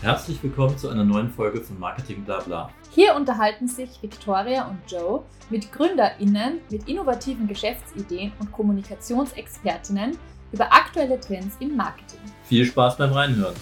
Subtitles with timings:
[0.00, 2.70] Herzlich willkommen zu einer neuen Folge von Marketing Blabla.
[2.94, 10.16] Hier unterhalten sich Victoria und Joe mit GründerInnen mit innovativen Geschäftsideen und Kommunikationsexpertinnen
[10.52, 12.20] über aktuelle Trends im Marketing.
[12.44, 13.56] Viel Spaß beim Reinhören.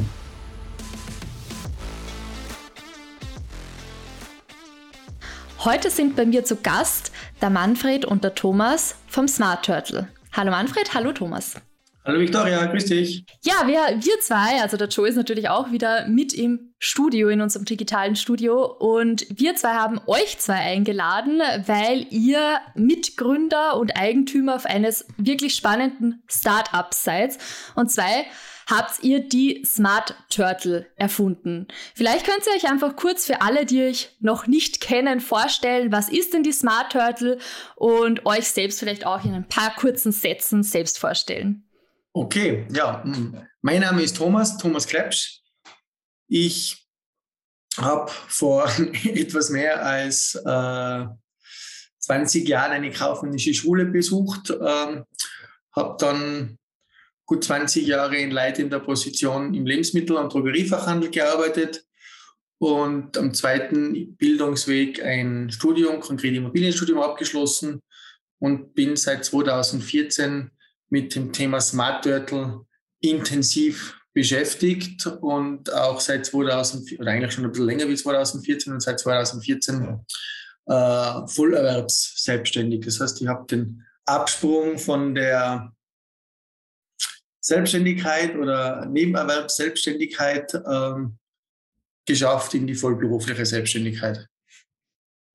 [5.65, 10.09] Heute sind bei mir zu Gast der Manfred und der Thomas vom Smart Turtle.
[10.35, 11.55] Hallo Manfred, hallo Thomas.
[12.07, 13.25] Hallo Victoria, grüß dich.
[13.43, 17.41] Ja, wir, wir zwei, also der Joe ist natürlich auch wieder mit im Studio, in
[17.41, 18.65] unserem digitalen Studio.
[18.65, 26.23] Und wir zwei haben euch zwei eingeladen, weil ihr Mitgründer und Eigentümer eines wirklich spannenden
[26.29, 27.39] Startups seid.
[27.75, 28.27] Und zwei
[28.71, 31.67] habt ihr die Smart Turtle erfunden.
[31.97, 36.09] Vielleicht könnt ihr euch einfach kurz für alle, die euch noch nicht kennen, vorstellen, was
[36.09, 37.39] ist denn die Smart Turtle
[37.75, 41.66] und euch selbst vielleicht auch in ein paar kurzen Sätzen selbst vorstellen.
[42.19, 43.05] Okay, ja,
[43.61, 45.43] mein Name ist Thomas, Thomas Krebsch.
[46.29, 46.89] Ich
[47.77, 48.67] habe vor
[49.05, 51.05] etwas mehr als äh,
[51.99, 55.03] 20 Jahren eine kaufmännische Schule besucht, äh,
[55.73, 56.59] habe dann
[57.27, 61.85] gut 20 Jahre in leitender Position im Lebensmittel- und Drogeriefachhandel gearbeitet
[62.57, 67.83] und am zweiten Bildungsweg ein Studium, konkret Immobilienstudium abgeschlossen
[68.39, 70.51] und bin seit 2014
[70.89, 72.67] mit dem Thema Smart Turtle
[73.01, 78.81] intensiv beschäftigt und auch seit 2000, oder eigentlich schon ein bisschen länger wie 2014 und
[78.81, 80.01] seit 2014
[80.67, 82.85] äh, Vollerwerbs selbstständig.
[82.85, 85.73] Das heißt, ich habe den Absprung von der
[87.41, 91.19] Selbstständigkeit oder Nebenerwerbsselbstständigkeit ähm,
[92.07, 94.27] geschafft in die vollberufliche Selbstständigkeit.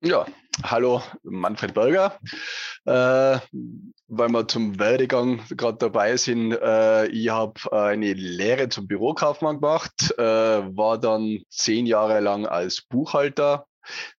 [0.02, 0.26] Ja,
[0.62, 2.18] hallo Manfred Berger.
[2.84, 3.38] Äh,
[4.08, 10.14] weil wir zum Werdegang gerade dabei sind, äh, ich habe eine Lehre zum Bürokaufmann gemacht,
[10.18, 13.66] äh, war dann zehn Jahre lang als Buchhalter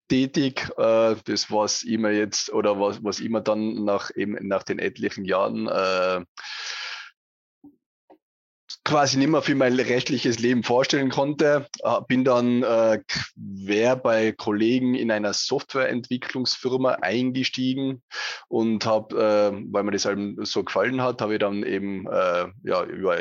[0.07, 0.69] tätig.
[0.77, 5.25] Äh, das was immer jetzt oder was, was immer dann nach eben nach den etlichen
[5.25, 6.21] Jahren äh,
[8.83, 11.67] quasi nicht mehr für mein rechtliches Leben vorstellen konnte.
[11.83, 12.99] Äh, bin dann äh,
[13.65, 18.01] quer bei Kollegen in einer Softwareentwicklungsfirma eingestiegen
[18.47, 22.47] und habe, äh, weil mir das eben so gefallen hat, habe ich dann eben äh,
[22.63, 23.17] ja, über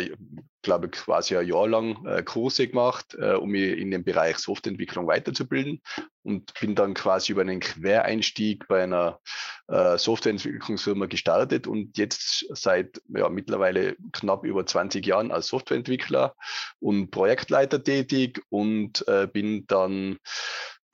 [0.62, 4.38] glaube ich, quasi ein Jahr lang äh, Kurse gemacht, äh, um mich in dem Bereich
[4.38, 5.82] Softwareentwicklung weiterzubilden
[6.22, 9.20] und bin dann quasi über einen Quereinstieg bei einer
[9.68, 16.34] äh, Softwareentwicklungsfirma gestartet und jetzt seit ja, mittlerweile knapp über 20 Jahren als Softwareentwickler
[16.80, 20.18] und Projektleiter tätig und äh, bin dann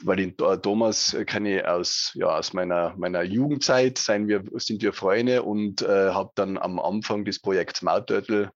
[0.05, 4.83] weil den äh, Thomas kenne ich aus, ja, aus meiner, meiner Jugendzeit, seien wir, sind
[4.83, 8.51] wir Freunde und äh, habe dann am Anfang des Projekts Smart Turtle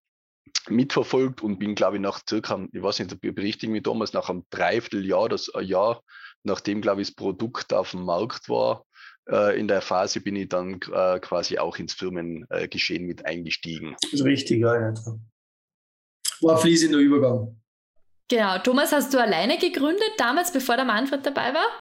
[0.68, 4.44] mitverfolgt und bin, glaube ich, nach circa, ich weiß nicht, berichtigen mich damals, nach einem
[4.50, 6.02] Dreivierteljahr, das ein Jahr,
[6.42, 8.84] nachdem, glaube ich, das Produkt auf dem Markt war,
[9.28, 13.96] äh, in der Phase bin ich dann äh, quasi auch ins Firmengeschehen mit eingestiegen.
[14.02, 14.94] Das ist richtig, ja.
[16.40, 17.56] War fließender Übergang.
[18.28, 18.58] Genau.
[18.58, 21.80] Thomas, hast du alleine gegründet damals, bevor der Manfred dabei war?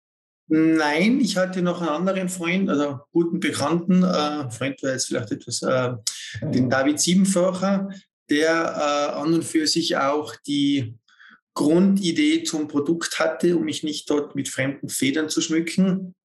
[0.47, 5.31] Nein, ich hatte noch einen anderen Freund, also guten Bekannten, äh, Freund wäre jetzt vielleicht
[5.31, 5.93] etwas, äh,
[6.41, 7.89] den David Siebenfacher,
[8.29, 10.95] der äh, an und für sich auch die
[11.55, 16.15] Grundidee zum Produkt hatte, um mich nicht dort mit fremden Federn zu schmücken.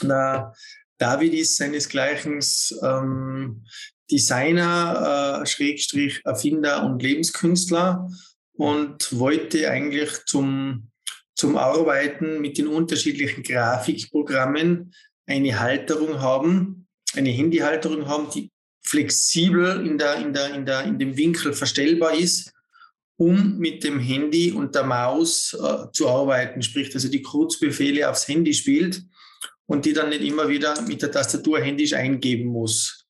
[0.00, 0.54] Na,
[0.98, 2.40] David ist seinesgleichen
[2.82, 3.64] ähm,
[4.10, 8.08] Designer, äh, Schrägstrich Erfinder und Lebenskünstler
[8.54, 10.90] und wollte eigentlich zum,
[11.34, 14.94] zum Arbeiten mit den unterschiedlichen Grafikprogrammen
[15.26, 18.50] eine Halterung haben, eine Handyhalterung haben, die
[18.88, 22.54] flexibel in, der, in, der, in, der, in dem Winkel verstellbar ist,
[23.18, 26.62] um mit dem Handy und der Maus äh, zu arbeiten.
[26.62, 29.02] Sprich, dass er die Kurzbefehle aufs Handy spielt
[29.66, 33.04] und die dann nicht immer wieder mit der Tastatur händisch eingeben muss.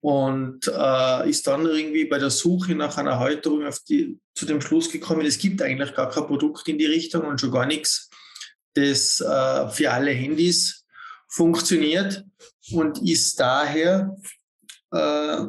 [0.00, 4.90] Und äh, ist dann irgendwie bei der Suche nach einer Halterung die, zu dem Schluss
[4.90, 8.08] gekommen, es gibt eigentlich gar kein Produkt in die Richtung und schon gar nichts,
[8.72, 10.86] das äh, für alle Handys
[11.28, 12.24] funktioniert
[12.70, 14.16] und ist daher
[14.92, 15.46] äh,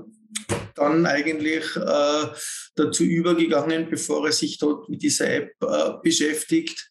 [0.75, 2.27] dann eigentlich äh,
[2.75, 6.89] dazu übergegangen, bevor er sich dort mit dieser App äh, beschäftigt,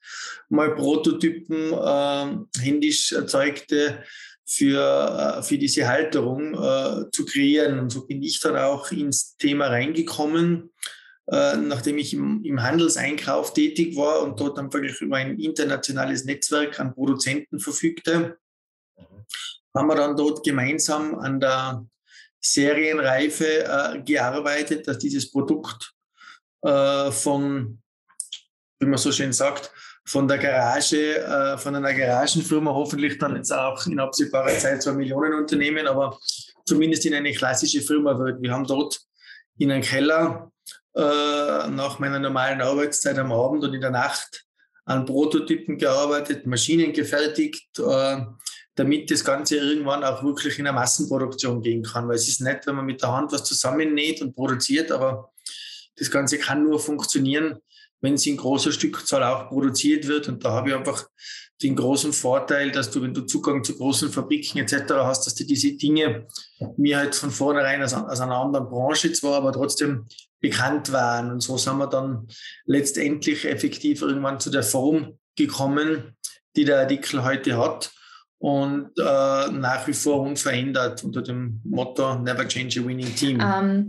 [0.48, 4.04] mal Prototypen äh, händisch erzeugte
[4.46, 7.78] für, äh, für diese Halterung äh, zu kreieren.
[7.78, 10.70] Und so bin ich dann auch ins Thema reingekommen,
[11.30, 16.24] äh, nachdem ich im, im Handelseinkauf tätig war und dort dann wirklich über ein internationales
[16.24, 18.38] Netzwerk an Produzenten verfügte,
[19.74, 21.86] haben wir dann dort gemeinsam an der
[22.40, 25.92] Serienreife äh, gearbeitet, dass dieses Produkt
[26.62, 27.80] äh, von
[28.80, 29.70] wie man so schön sagt,
[30.04, 34.92] von der Garage, äh, von einer Garagenfirma hoffentlich dann jetzt auch in absehbarer Zeit zwei
[34.92, 36.18] Millionen Unternehmen, aber
[36.64, 38.40] zumindest in eine klassische Firma wird.
[38.40, 39.00] Wir haben dort
[39.58, 40.50] in einem Keller
[40.94, 44.44] äh, nach meiner normalen Arbeitszeit am Abend und in der Nacht
[44.86, 48.20] an Prototypen gearbeitet, Maschinen gefertigt, äh,
[48.78, 52.06] damit das Ganze irgendwann auch wirklich in eine Massenproduktion gehen kann.
[52.06, 55.32] Weil es ist nett, wenn man mit der Hand was zusammennäht und produziert, aber
[55.96, 57.56] das Ganze kann nur funktionieren,
[58.00, 60.28] wenn es in großer Stückzahl auch produziert wird.
[60.28, 61.08] Und da habe ich einfach
[61.60, 64.92] den großen Vorteil, dass du, wenn du Zugang zu großen Fabriken etc.
[64.92, 66.28] hast, dass du diese Dinge
[66.76, 70.06] mir halt von vornherein aus, aus einer anderen Branche zwar, aber trotzdem
[70.38, 71.32] bekannt waren.
[71.32, 72.28] Und so sind wir dann
[72.64, 76.16] letztendlich effektiv irgendwann zu der Form gekommen,
[76.54, 77.90] die der Artikel heute hat
[78.38, 83.40] und äh, nach wie vor unverändert unter dem Motto Never Change a Winning Team.
[83.40, 83.88] Ähm,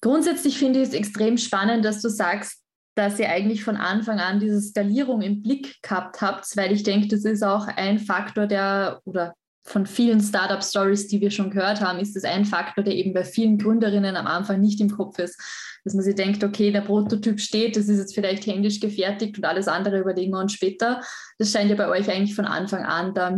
[0.00, 2.60] grundsätzlich finde ich es extrem spannend, dass du sagst,
[2.96, 7.08] dass ihr eigentlich von Anfang an diese Skalierung im Blick gehabt habt, weil ich denke,
[7.08, 9.34] das ist auch ein Faktor, der oder
[9.66, 13.24] von vielen Startup-Stories, die wir schon gehört haben, ist das ein Faktor, der eben bei
[13.24, 15.40] vielen Gründerinnen am Anfang nicht im Kopf ist.
[15.84, 19.44] Dass man sich denkt, okay, der Prototyp steht, das ist jetzt vielleicht händisch gefertigt und
[19.44, 21.00] alles andere überlegen wir uns später.
[21.38, 23.30] Das scheint ja bei euch eigentlich von Anfang an da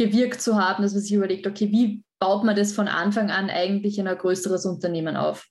[0.00, 3.50] mitgewirkt zu haben, dass man sich überlegt, okay, wie baut man das von Anfang an
[3.50, 5.46] eigentlich in ein größeres Unternehmen auf?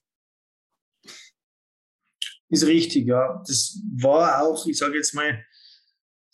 [2.48, 3.42] Ist richtig, ja.
[3.46, 5.44] Das war auch, ich sage jetzt mal,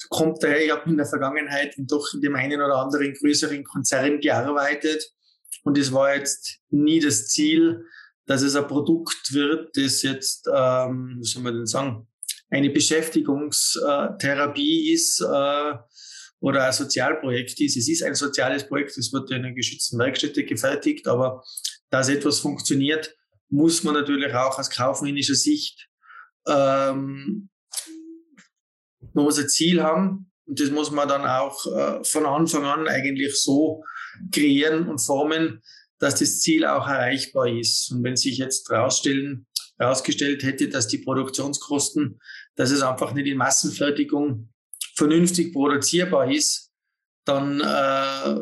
[0.08, 4.20] kommt daher, ich habe in der Vergangenheit doch in dem einen oder anderen größeren Konzern
[4.20, 5.10] gearbeitet
[5.64, 7.84] und es war jetzt nie das Ziel,
[8.26, 12.06] dass es ein Produkt wird, das jetzt, ähm, wie soll man denn sagen,
[12.50, 15.74] eine Beschäftigungstherapie ist äh,
[16.40, 17.76] oder ein Sozialprojekt ist.
[17.76, 21.42] Es ist ein soziales Projekt, es wird in einer geschützten Werkstätte gefertigt, aber
[21.90, 23.14] dass etwas funktioniert,
[23.48, 25.88] muss man natürlich auch aus kaufmännischer Sicht
[26.46, 27.48] ähm,
[29.12, 32.88] man muss ein Ziel haben und das muss man dann auch äh, von Anfang an
[32.88, 33.82] eigentlich so
[34.30, 35.62] kreieren und formen,
[35.98, 37.90] dass das Ziel auch erreichbar ist.
[37.90, 42.20] Und wenn sich jetzt herausgestellt hätte, dass die Produktionskosten,
[42.54, 44.50] dass es einfach nicht in Massenfertigung
[44.96, 46.72] vernünftig produzierbar ist,
[47.24, 48.40] dann äh,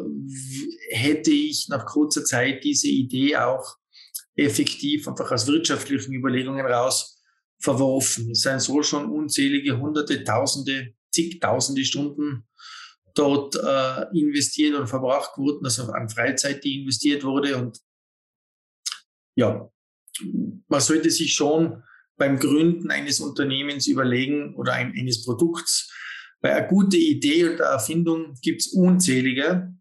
[0.91, 3.77] hätte ich nach kurzer Zeit diese Idee auch
[4.37, 7.23] effektiv einfach aus wirtschaftlichen Überlegungen raus
[7.59, 8.31] verworfen.
[8.31, 12.47] Es seien so schon unzählige Hunderte, Tausende, zigtausende Stunden
[13.15, 17.57] dort äh, investiert und verbracht wurden, also an Freizeit, die investiert wurde.
[17.57, 17.79] Und
[19.37, 19.71] ja,
[20.69, 21.83] man sollte sich schon
[22.17, 25.93] beim Gründen eines Unternehmens überlegen oder ein, eines Produkts.
[26.45, 29.75] Bei einer guten Idee und Erfindung gibt es unzählige,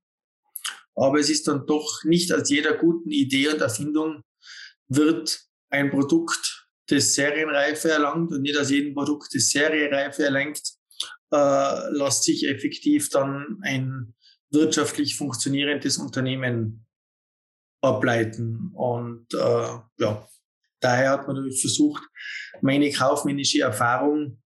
[0.95, 4.23] aber es ist dann doch nicht aus jeder guten Idee und Erfindung
[4.87, 10.61] wird ein Produkt das Serienreife erlangt und nicht aus jedem Produkt das Seriereife erlangt,
[11.33, 14.15] äh, lässt sich effektiv dann ein
[14.49, 16.85] wirtschaftlich funktionierendes Unternehmen
[17.81, 18.71] ableiten.
[18.73, 20.29] Und äh, ja,
[20.79, 22.03] daher hat man natürlich versucht,
[22.61, 24.41] meine kaufmännische Erfahrung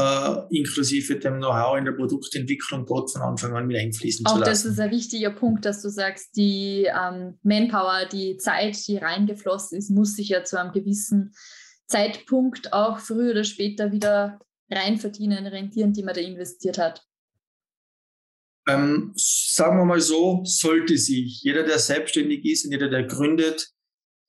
[0.00, 4.38] äh, inklusive dem Know-how in der Produktentwicklung dort von Anfang an mit einfließen Auch zu
[4.38, 4.50] lassen.
[4.50, 8.96] Auch das ist ein wichtiger Punkt, dass du sagst, die ähm, Manpower, die Zeit, die
[8.96, 11.34] reingeflossen ist, muss sich ja zu einem gewissen
[11.86, 14.38] Zeitpunkt auch früher oder später wieder
[14.70, 17.04] rein verdienen, rentieren, die man da investiert hat?
[18.68, 21.42] Ähm, sagen wir mal so, sollte sich.
[21.42, 23.68] Jeder, der selbstständig ist und jeder, der gründet,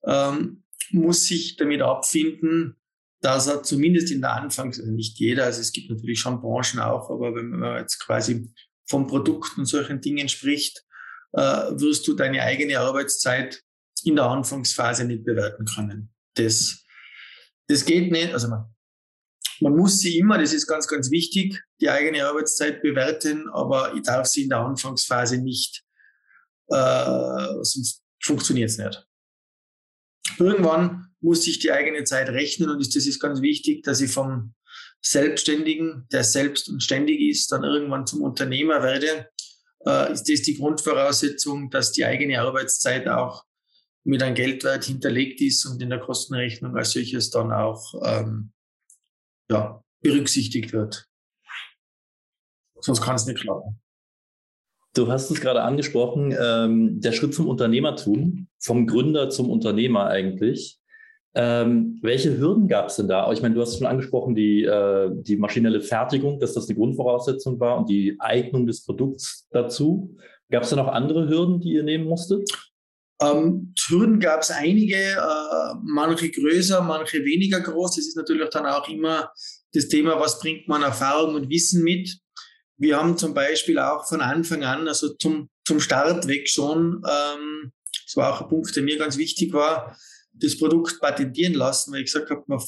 [0.04, 2.81] ähm, muss sich damit abfinden,
[3.22, 6.80] dass er zumindest in der Anfangs, also nicht jeder, also es gibt natürlich schon Branchen
[6.80, 8.52] auch, aber wenn man jetzt quasi
[8.90, 10.84] vom Produkt und solchen Dingen spricht,
[11.34, 13.62] äh, wirst du deine eigene Arbeitszeit
[14.04, 16.12] in der Anfangsphase nicht bewerten können.
[16.34, 16.82] Das
[17.72, 18.34] das geht nicht.
[18.34, 18.66] Also man,
[19.62, 24.04] man muss sie immer, das ist ganz, ganz wichtig, die eigene Arbeitszeit bewerten, aber ich
[24.04, 25.84] darf sie in der Anfangsphase nicht,
[26.68, 29.08] äh, sonst funktioniert es nicht.
[30.42, 34.56] Irgendwann muss ich die eigene Zeit rechnen und das ist ganz wichtig, dass ich vom
[35.02, 39.30] Selbstständigen, der selbst und ständig ist, dann irgendwann zum Unternehmer werde,
[39.86, 43.44] äh, ist das die Grundvoraussetzung, dass die eigene Arbeitszeit auch
[44.04, 48.52] mit einem Geldwert hinterlegt ist und in der Kostenrechnung als solches dann auch ähm,
[49.50, 51.08] ja, berücksichtigt wird.
[52.80, 53.80] Sonst kann es nicht klappen.
[54.94, 60.80] Du hast es gerade angesprochen, ähm, der Schritt zum Unternehmertum, vom Gründer zum Unternehmer eigentlich.
[61.34, 63.32] Ähm, welche Hürden gab es denn da?
[63.32, 67.58] Ich meine, du hast schon angesprochen, die, äh, die maschinelle Fertigung, dass das die Grundvoraussetzung
[67.62, 70.18] war und die Eignung des Produkts dazu.
[70.50, 72.52] Gab es da noch andere Hürden, die ihr nehmen musstet?
[73.22, 77.96] Ähm, Hürden gab es einige, äh, manche größer, manche weniger groß.
[77.96, 79.32] Das ist natürlich dann auch immer
[79.74, 82.18] das Thema, was bringt man Erfahrung und Wissen mit.
[82.82, 87.72] Wir haben zum Beispiel auch von Anfang an, also zum, zum Start weg schon, ähm,
[88.06, 89.96] das war auch ein Punkt, der mir ganz wichtig war,
[90.34, 92.60] das Produkt patentieren lassen, weil ich gesagt habe, man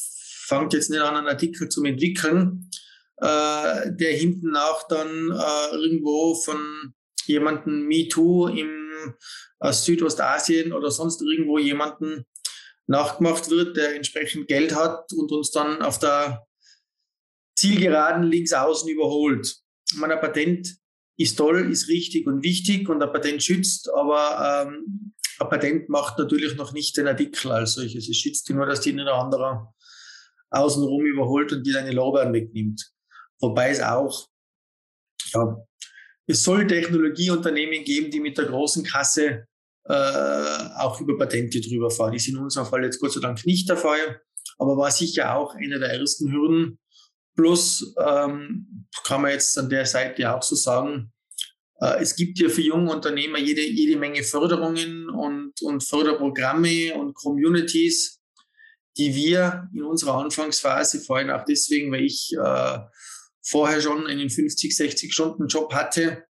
[0.46, 2.70] fängt jetzt nicht an, einen Artikel zu entwickeln,
[3.18, 6.94] äh, der hinten nach dann äh, irgendwo von
[7.26, 9.16] jemandem MeToo im
[9.58, 12.28] aus Südostasien oder sonst irgendwo jemanden
[12.86, 16.46] nachgemacht wird, der entsprechend Geld hat und uns dann auf der
[17.58, 19.63] Zielgeraden links außen überholt.
[19.96, 20.76] Mein Patent
[21.18, 26.18] ist toll, ist richtig und wichtig und ein Patent schützt, aber ähm, ein Patent macht
[26.18, 28.10] natürlich noch nicht den Artikel als solches.
[28.10, 29.74] Es schützt nur, dass die nicht ein anderer
[30.50, 32.92] außenrum überholt und die deine Lorbeeren wegnimmt.
[33.40, 34.28] Wobei es auch,
[35.34, 35.58] ja,
[36.28, 39.48] es soll Technologieunternehmen geben, die mit der großen Kasse
[39.86, 42.14] äh, auch über Patente drüber fahren.
[42.14, 44.22] Ist in unserem Fall jetzt Gott sei Dank nicht der Fall,
[44.58, 46.80] aber war sicher auch eine der ersten Hürden.
[47.36, 51.12] Plus ähm, kann man jetzt an der Seite auch so sagen,
[51.80, 57.16] äh, es gibt ja für junge Unternehmer jede, jede Menge Förderungen und, und Förderprogramme und
[57.16, 58.22] Communities,
[58.98, 62.80] die wir in unserer Anfangsphase, vor allem auch deswegen, weil ich äh,
[63.42, 66.26] vorher schon einen 50, 60 Stunden Job hatte,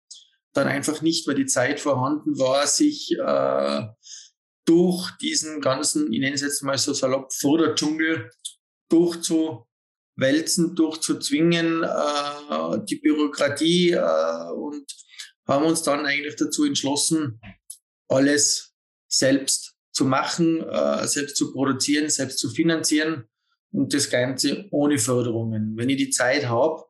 [0.53, 3.87] dann einfach nicht mehr die Zeit vorhanden war, sich äh,
[4.65, 8.29] durch diesen ganzen, ich nenne es jetzt mal so salopp, Förderdschungel
[10.15, 14.85] durchzuwälzen, durchzuzwingen, äh, die Bürokratie äh, und
[15.47, 17.39] haben uns dann eigentlich dazu entschlossen,
[18.07, 18.73] alles
[19.07, 23.25] selbst zu machen, äh, selbst zu produzieren, selbst zu finanzieren
[23.71, 25.75] und das Ganze ohne Förderungen.
[25.75, 26.85] Wenn ich die Zeit habe,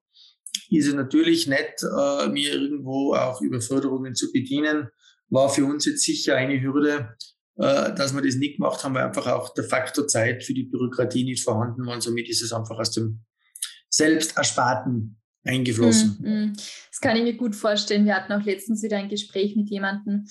[0.69, 4.89] ist es natürlich nett, äh, mir irgendwo auch über Förderungen zu bedienen.
[5.29, 7.15] War für uns jetzt sicher eine Hürde,
[7.61, 11.23] dass wir das nicht gemacht haben, weil einfach auch der Faktor Zeit für die Bürokratie
[11.23, 11.93] nicht vorhanden war.
[11.93, 13.23] Und somit ist es einfach aus dem
[13.89, 16.17] Selbstersparten eingeflossen.
[16.21, 16.53] Mm, mm.
[16.53, 18.05] Das kann ich mir gut vorstellen.
[18.05, 20.25] Wir hatten auch letztens wieder ein Gespräch mit jemandem,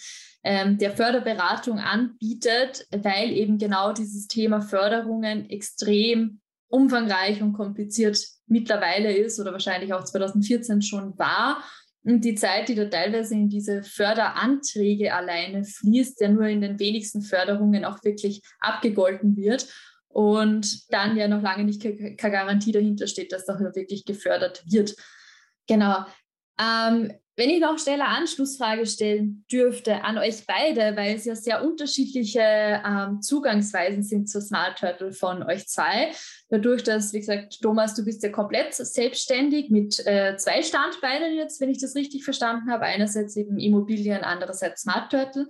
[0.44, 9.12] ähm, der Förderberatung anbietet, weil eben genau dieses Thema Förderungen extrem umfangreich und kompliziert mittlerweile
[9.16, 11.62] ist oder wahrscheinlich auch 2014 schon war.
[12.02, 16.78] Und die Zeit, die da teilweise in diese Förderanträge alleine fließt, der nur in den
[16.78, 19.68] wenigsten Förderungen auch wirklich abgegolten wird.
[20.08, 24.96] Und dann ja noch lange nicht keine Garantie dahinter steht, dass da wirklich gefördert wird.
[25.68, 26.04] Genau.
[26.60, 31.34] Ähm, wenn ich noch schnell eine Anschlussfrage stellen dürfte an euch beide, weil es ja
[31.34, 36.12] sehr unterschiedliche ähm, Zugangsweisen sind zur Smart Turtle von euch zwei.
[36.50, 41.60] Dadurch, dass, wie gesagt, Thomas, du bist ja komplett selbstständig mit äh, zwei Standbeinen jetzt,
[41.60, 42.84] wenn ich das richtig verstanden habe.
[42.84, 45.46] Einerseits eben Immobilien, andererseits Smart Turtle.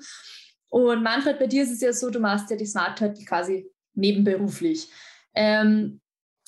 [0.69, 3.67] Und Manfred, bei dir ist es ja so, du machst ja die Smart Turtle quasi
[3.95, 4.89] nebenberuflich.
[5.35, 6.01] Ähm,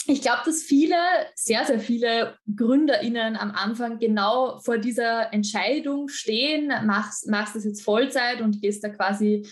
[0.07, 0.97] ich glaube, dass viele,
[1.35, 7.83] sehr, sehr viele GründerInnen am Anfang genau vor dieser Entscheidung stehen, machst, machst das jetzt
[7.83, 9.47] Vollzeit und gehst da quasi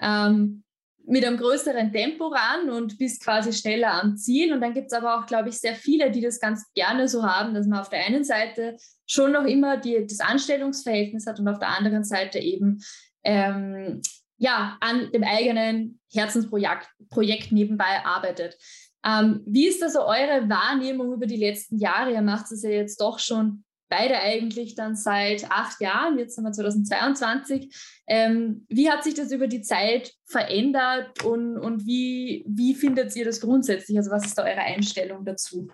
[0.00, 0.63] ähm,
[1.06, 4.52] mit einem größeren Tempo ran und bist quasi schneller am Ziel.
[4.52, 7.22] Und dann gibt es aber auch, glaube ich, sehr viele, die das ganz gerne so
[7.22, 11.48] haben, dass man auf der einen Seite schon noch immer die, das Anstellungsverhältnis hat und
[11.48, 12.82] auf der anderen Seite eben
[13.22, 14.00] ähm,
[14.38, 18.56] ja, an dem eigenen Herzensprojekt Projekt nebenbei arbeitet.
[19.04, 22.12] Ähm, wie ist also eure Wahrnehmung über die letzten Jahre?
[22.12, 26.44] Ihr macht es ja jetzt doch schon beide eigentlich dann seit acht Jahren, jetzt sind
[26.44, 27.74] wir 2022.
[28.06, 33.24] Ähm, wie hat sich das über die Zeit verändert und, und wie, wie findet ihr
[33.24, 33.96] das grundsätzlich?
[33.96, 35.68] Also was ist da eure Einstellung dazu?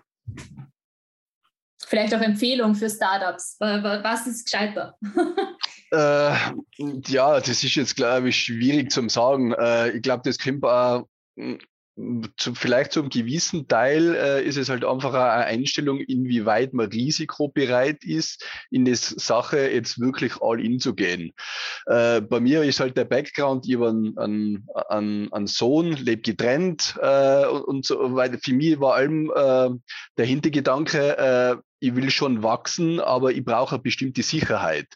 [1.85, 3.57] Vielleicht auch Empfehlung für Startups.
[3.59, 4.97] Was ist gescheiter?
[5.91, 6.35] äh,
[7.07, 9.51] ja, das ist jetzt, glaube ich, schwierig zu sagen.
[9.53, 11.07] Äh, ich glaube, das kommt auch
[12.37, 18.03] zu, vielleicht zum gewissen Teil äh, ist es halt einfach eine Einstellung, inwieweit man risikobereit
[18.03, 21.33] ist, in die Sache jetzt wirklich all in zu gehen.
[21.85, 26.95] Äh, bei mir ist halt der Background, ich habe einen, einen, einen Sohn, lebe getrennt
[27.01, 28.37] äh, und, und so weiter.
[28.41, 29.69] Für mich war allem äh,
[30.17, 34.87] der Hintergedanke, äh, ich will schon wachsen, aber ich brauche eine bestimmte Sicherheit.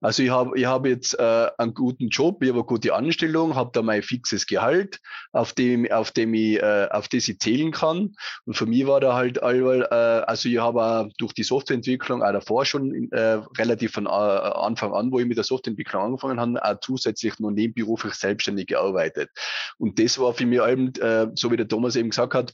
[0.00, 3.54] Also ich habe ich hab jetzt äh, einen guten Job, ich habe eine gute Anstellung,
[3.54, 4.98] habe da mein fixes Gehalt,
[5.30, 8.14] auf dem, auf dem ich, äh, auf das ich zählen kann.
[8.44, 12.32] Und für mich war da halt allweil, äh, also ich habe durch die Softwareentwicklung auch
[12.32, 16.64] davor schon äh, relativ von äh, Anfang an, wo ich mit der Softwareentwicklung angefangen habe,
[16.64, 19.30] auch zusätzlich noch nebenberuflich selbstständig gearbeitet.
[19.78, 22.52] Und das war für mich allem, äh, so wie der Thomas eben gesagt hat,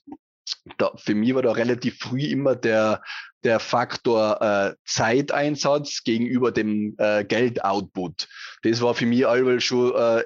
[0.78, 3.02] da, für mich war da relativ früh immer der,
[3.44, 8.28] der Faktor äh, Zeiteinsatz gegenüber dem äh, Geldoutput.
[8.62, 10.24] Das war für mich allweil schon äh,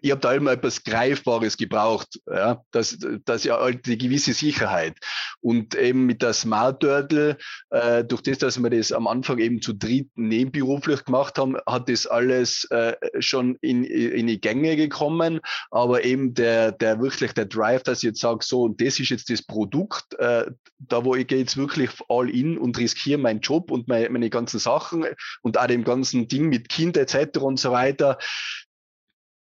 [0.00, 2.20] ich habe da immer etwas Greifbares gebraucht.
[2.26, 4.96] Ja, das, das ja halt die gewisse Sicherheit.
[5.40, 7.36] Und eben mit der Smart Turtle,
[7.70, 11.88] äh, durch das, dass wir das am Anfang eben zu dritt nebenberuflich gemacht haben, hat
[11.88, 15.40] das alles äh, schon in, in die Gänge gekommen.
[15.70, 19.10] Aber eben der, der wirklich der Drive, dass ich jetzt sage, so, und das ist
[19.10, 20.46] jetzt das Produkt, äh,
[20.78, 24.30] da wo ich gehe jetzt wirklich all in und riskiere meinen Job und meine, meine
[24.30, 25.04] ganzen Sachen
[25.42, 27.38] und auch dem ganzen Ding mit Kind etc.
[27.38, 28.18] und so weiter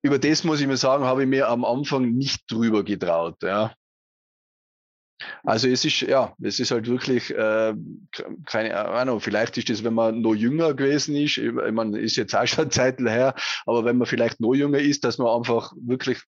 [0.02, 3.42] über das muss ich mir sagen, habe ich mir am Anfang nicht drüber getraut.
[3.42, 3.74] Ja.
[5.42, 7.74] Also es ist, ja, es ist halt wirklich, äh,
[8.46, 12.34] keine Ahnung, vielleicht ist das, wenn man noch jünger gewesen ist, ich meine, ist jetzt
[12.34, 13.34] auch schon Zeit her,
[13.66, 16.22] aber wenn man vielleicht noch jünger ist, dass man einfach wirklich,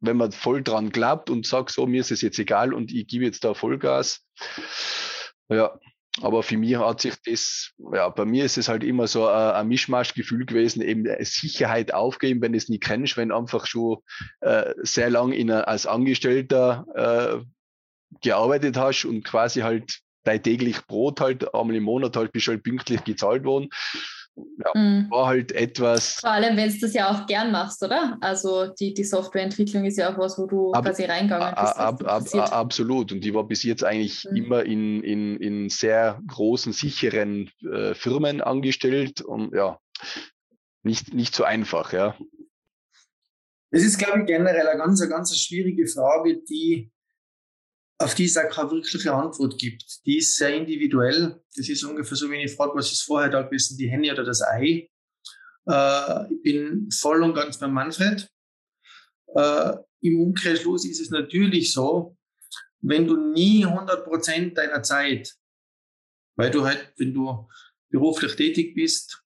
[0.00, 3.06] wenn man voll dran glaubt und sagt, so, mir ist es jetzt egal und ich
[3.06, 4.26] gebe jetzt da Vollgas,
[5.48, 5.78] ja,
[6.20, 9.50] aber für mich hat sich das, ja, bei mir ist es halt immer so ein,
[9.52, 13.98] ein Mischmaschgefühl gewesen, eben Sicherheit aufgeben, wenn du es nicht kennst, wenn einfach schon
[14.40, 17.44] äh, sehr lang in a, als Angestellter äh,
[18.20, 22.62] gearbeitet hast und quasi halt dein täglich Brot halt einmal im Monat halt bist halt
[22.62, 23.70] pünktlich gezahlt worden
[24.36, 25.10] ja, mhm.
[25.10, 26.14] war halt etwas.
[26.14, 28.16] Vor allem, wenn du das ja auch gern machst, oder?
[28.20, 31.76] Also die, die Softwareentwicklung ist ja auch was, wo du ab, quasi reingegangen bist.
[31.76, 33.12] Ab, ab, absolut.
[33.12, 34.36] Und die war bis jetzt eigentlich mhm.
[34.36, 39.78] immer in, in, in sehr großen, sicheren äh, Firmen angestellt und ja,
[40.82, 42.16] nicht, nicht so einfach, ja.
[43.70, 46.90] Das ist, glaube ich, generell eine ganz, eine ganz schwierige Frage, die
[48.02, 50.04] auf die es auch keine wirkliche Antwort gibt.
[50.04, 51.40] Die ist sehr individuell.
[51.56, 54.24] Das ist ungefähr so, wenn ich frage, was ist vorher da gewesen, die Henne oder
[54.24, 54.88] das Ei.
[55.66, 58.28] Äh, ich bin voll und ganz bei Manfred.
[59.34, 62.16] Äh, Im Umkehrschluss ist es natürlich so,
[62.80, 65.34] wenn du nie 100 Prozent deiner Zeit,
[66.36, 67.48] weil du halt, wenn du
[67.90, 69.22] beruflich tätig bist,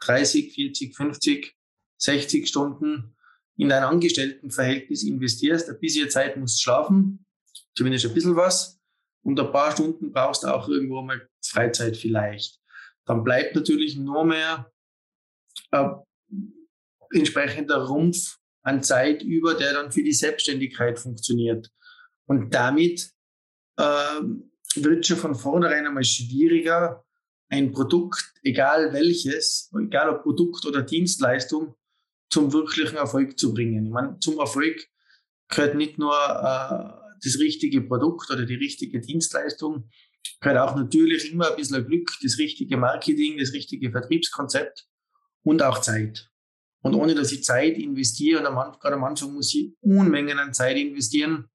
[0.00, 1.56] 30, 40, 50,
[1.96, 3.16] 60 Stunden
[3.56, 7.26] in dein Angestelltenverhältnis investierst, ein bisschen Zeit musst schlafen,
[7.78, 8.78] zumindest ein bisschen was.
[9.22, 12.60] Und ein paar Stunden brauchst du auch irgendwo mal Freizeit vielleicht.
[13.06, 14.70] Dann bleibt natürlich nur mehr
[15.70, 16.02] ein
[17.12, 21.70] entsprechender Rumpf an Zeit über, der dann für die Selbstständigkeit funktioniert.
[22.26, 23.10] Und damit
[23.76, 24.20] äh,
[24.74, 27.04] wird schon von vornherein einmal schwieriger,
[27.50, 31.74] ein Produkt, egal welches, egal ob Produkt oder Dienstleistung,
[32.30, 33.86] zum wirklichen Erfolg zu bringen.
[33.86, 34.86] Ich meine, zum Erfolg
[35.48, 39.90] gehört nicht nur äh, das richtige Produkt oder die richtige Dienstleistung,
[40.40, 44.86] gehört auch natürlich immer ein bisschen Glück, das richtige Marketing, das richtige Vertriebskonzept
[45.42, 46.30] und auch Zeit.
[46.82, 50.54] Und ohne dass ich Zeit investiere, und am, gerade am Anfang muss ich Unmengen an
[50.54, 51.48] Zeit investieren,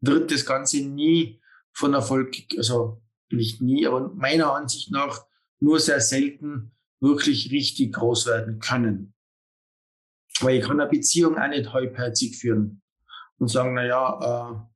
[0.00, 1.40] wird das Ganze nie
[1.72, 5.26] von Erfolg, also nicht nie, aber meiner Ansicht nach
[5.60, 9.14] nur sehr selten wirklich richtig groß werden können.
[10.40, 12.82] Weil ich kann eine Beziehung auch nicht halbherzig führen
[13.38, 14.73] und sagen, na ja, äh,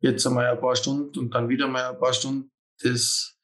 [0.00, 2.50] jetzt einmal ein paar Stunden und dann wieder mal ein paar Stunden.
[2.82, 3.36] Das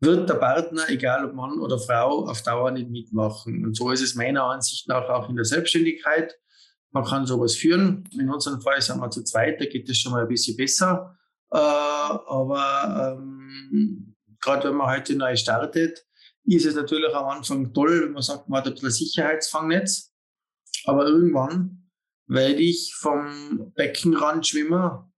[0.00, 3.64] wird der Partner, egal ob Mann oder Frau, auf Dauer nicht mitmachen.
[3.64, 6.38] Und so ist es meiner Ansicht nach auch in der Selbstständigkeit.
[6.90, 8.08] Man kann sowas führen.
[8.12, 11.16] In unserem Fall sind wir zu zweit, da geht es schon mal ein bisschen besser.
[11.50, 16.04] Äh, aber ähm, gerade wenn man heute neu startet,
[16.44, 20.12] ist es natürlich am Anfang toll, wenn man sagt, man hat ein bisschen Sicherheitsfangnetz.
[20.84, 21.90] Aber irgendwann
[22.26, 25.13] werde ich vom Beckenrand schwimmen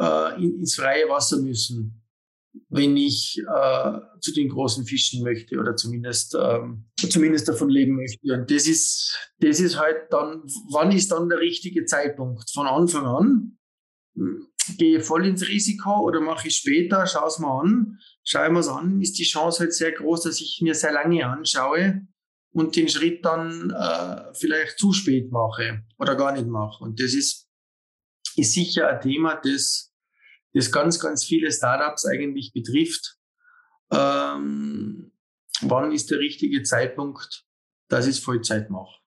[0.00, 2.02] äh, in, ins freie Wasser müssen,
[2.68, 8.32] wenn ich äh, zu den großen Fischen möchte oder zumindest, ähm, zumindest davon leben möchte.
[8.32, 12.50] Und das ist, das ist halt dann, wann ist dann der richtige Zeitpunkt?
[12.52, 13.58] Von Anfang an
[14.16, 14.46] hm,
[14.78, 18.68] gehe voll ins Risiko oder mache ich später, schaue es mal an, schaue mir es
[18.68, 22.06] an, ist die Chance halt sehr groß, dass ich mir sehr lange anschaue
[22.52, 26.82] und den Schritt dann äh, vielleicht zu spät mache oder gar nicht mache.
[26.82, 27.48] Und das ist,
[28.36, 29.89] ist sicher ein Thema, das
[30.52, 33.16] das ganz, ganz viele Startups eigentlich betrifft.
[33.92, 35.12] Ähm,
[35.62, 37.44] wann ist der richtige Zeitpunkt,
[37.88, 39.00] dass ich es Vollzeit mache?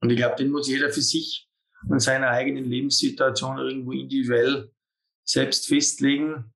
[0.00, 1.48] Und ich glaube, den muss jeder für sich
[1.88, 4.70] und seiner eigenen Lebenssituation irgendwo individuell
[5.24, 6.52] selbst festlegen.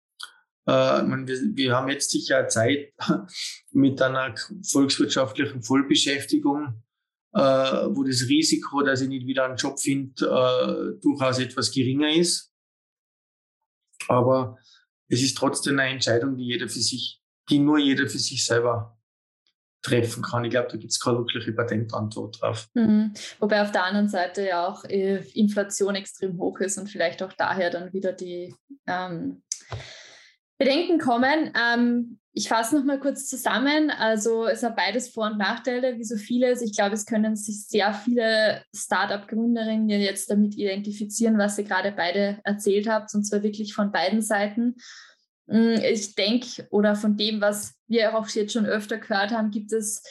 [0.67, 2.93] Äh, meine, wir, wir, haben jetzt sicher Zeit
[3.73, 4.35] mit einer
[4.67, 6.83] volkswirtschaftlichen Vollbeschäftigung,
[7.35, 12.13] äh, wo das Risiko, dass ich nicht wieder einen Job finde, äh, durchaus etwas geringer
[12.13, 12.54] ist.
[14.09, 14.59] Aber
[15.09, 18.99] es ist trotzdem eine Entscheidung, die jeder für sich, die nur jeder für sich selber
[19.83, 20.45] treffen kann.
[20.45, 22.69] Ich glaube, da gibt es keine wirkliche Patentantwort drauf.
[22.75, 23.13] Mhm.
[23.39, 27.33] Wobei auf der anderen Seite ja auch äh, Inflation extrem hoch ist und vielleicht auch
[27.35, 28.55] daher dann wieder die,
[28.87, 29.43] ähm,
[30.65, 31.53] Bedenken kommen.
[31.55, 33.91] Ähm, ich fasse noch mal kurz zusammen.
[33.91, 36.63] Also es hat beides Vor- und Nachteile, wie so vieles.
[36.63, 42.41] Ich glaube, es können sich sehr viele Startup-Gründerinnen jetzt damit identifizieren, was ihr gerade beide
[42.43, 44.77] erzählt habt, und zwar wirklich von beiden Seiten.
[45.47, 49.73] Mm, ich denke, oder von dem, was wir auch jetzt schon öfter gehört haben, gibt
[49.73, 50.03] es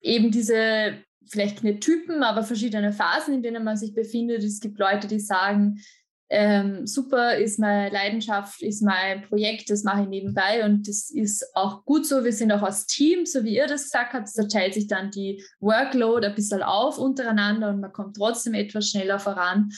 [0.00, 4.42] eben diese vielleicht keine Typen, aber verschiedene Phasen, in denen man sich befindet.
[4.42, 5.80] Es gibt Leute, die sagen,
[6.30, 11.56] ähm, super, ist meine Leidenschaft, ist mein Projekt, das mache ich nebenbei und das ist
[11.56, 12.22] auch gut so.
[12.22, 15.10] Wir sind auch als Team, so wie ihr das gesagt habt, da teilt sich dann
[15.10, 19.70] die Workload ein bisschen auf untereinander und man kommt trotzdem etwas schneller voran.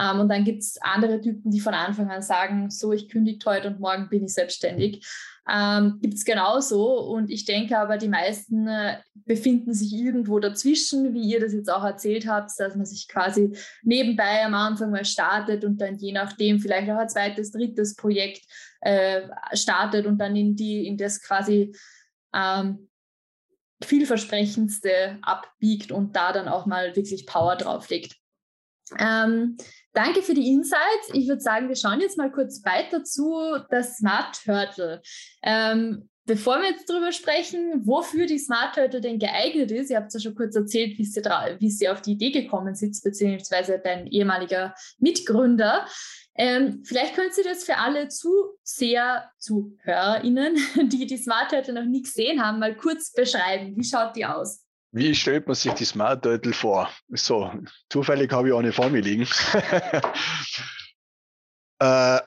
[0.00, 3.44] Ähm, und dann gibt es andere Typen, die von Anfang an sagen, so, ich kündige
[3.44, 5.04] heute und morgen bin ich selbstständig
[5.50, 7.00] ähm, gibt es genauso.
[7.00, 11.70] Und ich denke aber, die meisten äh, befinden sich irgendwo dazwischen, wie ihr das jetzt
[11.70, 16.12] auch erzählt habt, dass man sich quasi nebenbei am Anfang mal startet und dann je
[16.12, 18.42] nachdem vielleicht auch ein zweites, drittes Projekt
[18.80, 21.74] äh, startet und dann in die, in das quasi
[22.34, 22.88] ähm,
[23.82, 28.16] vielversprechendste abbiegt und da dann auch mal wirklich Power drauflegt.
[28.98, 29.56] Ähm,
[29.98, 31.10] danke für die Insights.
[31.12, 35.02] Ich würde sagen, wir schauen jetzt mal kurz weiter zu der Smart Turtle.
[35.42, 40.14] Ähm, bevor wir jetzt darüber sprechen, wofür die Smart Turtle denn geeignet ist, ihr habt
[40.14, 44.06] ja schon kurz erzählt, wie sie, wie sie auf die Idee gekommen sind, beziehungsweise dein
[44.06, 45.84] ehemaliger Mitgründer.
[46.36, 50.56] Ähm, vielleicht könnt ihr das für alle Zuseher, ZuhörerInnen,
[50.90, 53.76] die die Smart Turtle noch nie gesehen haben, mal kurz beschreiben.
[53.76, 54.67] Wie schaut die aus?
[54.98, 56.90] Wie stellt man sich die Smart Turtle vor?
[57.08, 57.52] So,
[57.88, 59.22] zufällig habe ich eine vor mir liegen.
[61.78, 62.18] äh,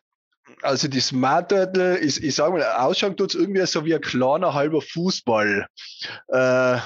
[0.61, 4.01] also die Smart Turtle ist, ich sage mal, ausschauen tut es irgendwie so wie ein
[4.01, 5.67] kleiner halber Fußball.
[6.27, 6.77] Äh,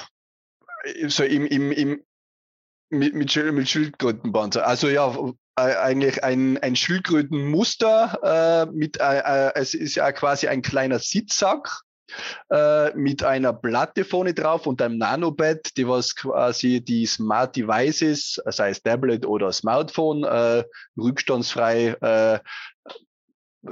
[1.06, 2.02] so im, im, im,
[2.90, 4.66] mit, mit, mit Schildkrötenpanzer.
[4.66, 5.16] Also ja,
[5.56, 11.82] eigentlich ein, ein Schildkrötenmuster äh, mit, äh, äh, es ist ja quasi ein kleiner Sitzsack
[12.50, 18.40] äh, mit einer Platte vorne drauf und einem Nanobed, die was quasi die Smart Devices,
[18.46, 20.64] sei es Tablet oder Smartphone, äh,
[20.96, 22.38] rückstandsfrei äh,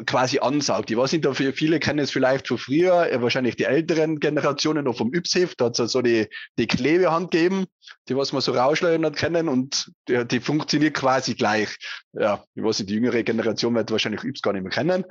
[0.07, 0.91] quasi ansaugt.
[0.91, 4.97] Ich weiß nicht, dafür viele kennen es vielleicht von früher, wahrscheinlich die älteren Generationen noch
[4.97, 6.29] vom Ypsif, da hat es so die,
[6.59, 7.67] die Klebehand gegeben,
[8.09, 11.77] die was man so rausschleudern hat kennen und die, die funktioniert quasi gleich.
[12.13, 15.05] Ja, ich weiß nicht, die jüngere Generation wird wahrscheinlich Yps gar nicht mehr kennen,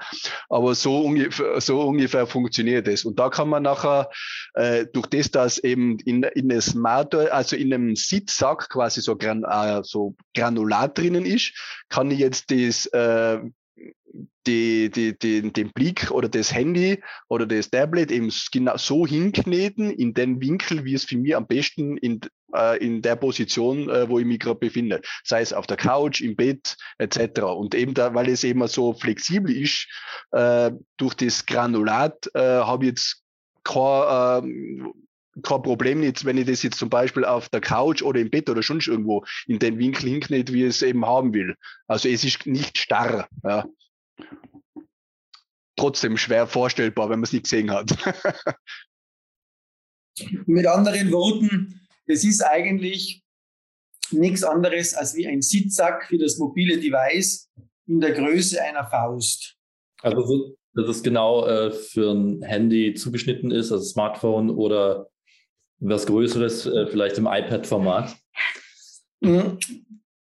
[0.50, 3.06] aber so ungefähr, so ungefähr funktioniert es.
[3.06, 4.10] Und da kann man nachher,
[4.54, 9.16] äh, durch das, dass eben in, in einem Smart, also in einem Sitzsack quasi so,
[9.16, 11.54] Gran, äh, so Granulat drinnen ist,
[11.90, 13.40] kann ich jetzt das äh,
[14.46, 19.90] die, die, die, den Blick oder das Handy oder das Tablet eben genau so hinkneten
[19.90, 22.22] in den Winkel, wie es für mich am besten in,
[22.54, 25.02] äh, in der Position, äh, wo ich mich gerade befinde.
[25.24, 27.42] Sei es auf der Couch, im Bett etc.
[27.42, 29.88] Und eben da, weil es eben so flexibel ist,
[30.32, 33.24] äh, durch das Granulat äh, habe ich jetzt
[33.64, 38.20] kein, äh, kein Problem jetzt, wenn ich das jetzt zum Beispiel auf der Couch oder
[38.20, 41.56] im Bett oder schon irgendwo in den Winkel hinknete, wie ich es eben haben will.
[41.88, 43.28] Also es ist nicht starr.
[43.44, 43.66] Ja
[45.76, 47.92] trotzdem schwer vorstellbar, wenn man es nicht gesehen hat.
[50.46, 53.24] Mit anderen Worten, es ist eigentlich
[54.12, 57.50] nichts anderes als wie ein Sitzsack für das mobile Device
[57.88, 59.56] in der Größe einer Faust.
[60.02, 65.10] Also, dass es genau äh, für ein Handy zugeschnitten ist, also Smartphone oder
[65.80, 68.16] was Größeres, äh, vielleicht im iPad-Format.
[69.22, 69.58] Mhm.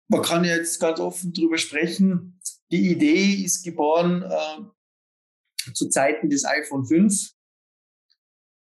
[0.09, 2.38] Man kann jetzt ganz offen darüber sprechen.
[2.73, 7.13] Die Idee ist geboren äh, zu Zeiten des iPhone 5.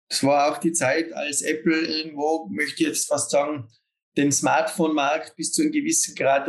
[0.09, 3.69] Das war auch die Zeit, als Apple irgendwo, möchte ich jetzt fast sagen,
[4.17, 6.49] den Smartphone-Markt bis zu einem gewissen Grad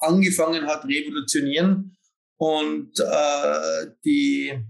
[0.00, 1.96] angefangen hat, revolutionieren
[2.38, 4.64] und äh, die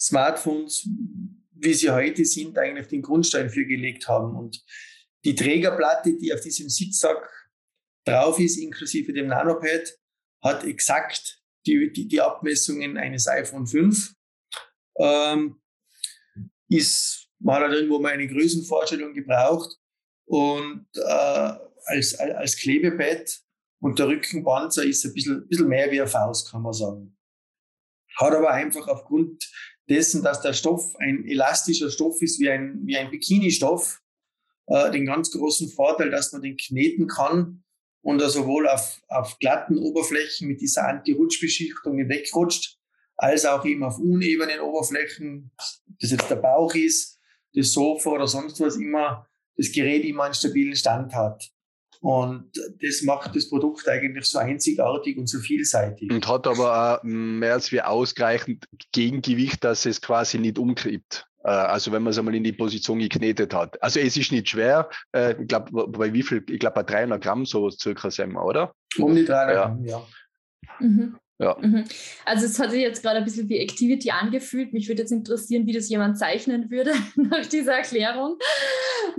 [0.00, 0.88] Smartphones,
[1.54, 4.36] wie sie heute sind, eigentlich den Grundstein für gelegt haben.
[4.36, 4.64] Und
[5.24, 7.28] die Trägerplatte, die auf diesem Sitzsack
[8.04, 9.98] drauf ist, inklusive dem Nanopad,
[10.42, 14.14] hat exakt die, die, die Abmessungen eines iPhone 5.
[14.98, 15.60] Ähm,
[16.68, 19.78] ist, man hat irgendwo mal eine Größenvorstellung gebraucht
[20.26, 21.52] und äh,
[21.84, 23.40] als, als Klebebett
[23.80, 27.16] und der Rückenpanzer ist ein bisschen, bisschen mehr wie eine Faust, kann man sagen.
[28.16, 29.50] Hat aber einfach aufgrund
[29.88, 34.00] dessen, dass der Stoff ein elastischer Stoff ist, wie ein, wie ein Bikini-Stoff,
[34.66, 37.64] äh, den ganz großen Vorteil, dass man den kneten kann
[38.02, 42.78] und er sowohl auf, auf glatten Oberflächen mit dieser Anti-Rutschbeschichtung wegrutscht,
[43.16, 45.52] als auch eben auf unebenen Oberflächen,
[46.00, 47.18] das jetzt der Bauch ist,
[47.54, 51.50] das Sofa oder sonst was immer, das Gerät immer einen stabilen Stand hat.
[52.00, 56.10] Und das macht das Produkt eigentlich so einzigartig und so vielseitig.
[56.10, 61.28] Und hat aber mehr als wie ausreichend Gegengewicht, dass es quasi nicht umkippt.
[61.44, 63.82] Äh, also wenn man es einmal in die Position geknetet hat.
[63.82, 64.88] Also es ist nicht schwer.
[65.12, 66.44] Äh, ich glaube, bei wie viel?
[66.48, 68.74] Ich glaube bei 300 Gramm sowas circa sind wir, oder?
[68.98, 70.06] Um die 300 Gramm, ja.
[70.80, 71.16] Mhm.
[71.38, 71.56] Ja.
[71.60, 71.84] Mhm.
[72.24, 74.72] Also es hat sich jetzt gerade ein bisschen wie Activity angefühlt.
[74.72, 78.38] Mich würde jetzt interessieren, wie das jemand zeichnen würde nach dieser Erklärung.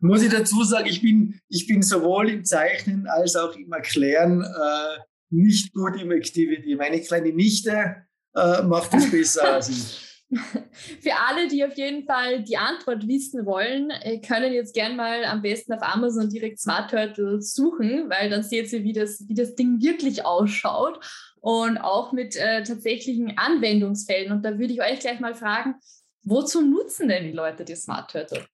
[0.00, 4.42] muss ich dazu sagen, ich bin, ich bin sowohl im Zeichnen als auch im Erklären
[4.42, 4.98] äh,
[5.30, 6.74] nicht gut im Activity.
[6.74, 10.04] Meine kleine Nichte äh, macht es besser als ich.
[11.00, 15.24] Für alle, die auf jeden Fall die Antwort wissen wollen, äh, können jetzt gern mal
[15.24, 19.34] am besten auf Amazon direkt Smart Turtle suchen, weil dann seht ihr, wie das, wie
[19.34, 21.00] das Ding wirklich ausschaut
[21.40, 24.32] und auch mit äh, tatsächlichen Anwendungsfällen.
[24.32, 25.76] Und da würde ich euch gleich mal fragen,
[26.22, 28.44] wozu nutzen denn die Leute die Smart Turtle?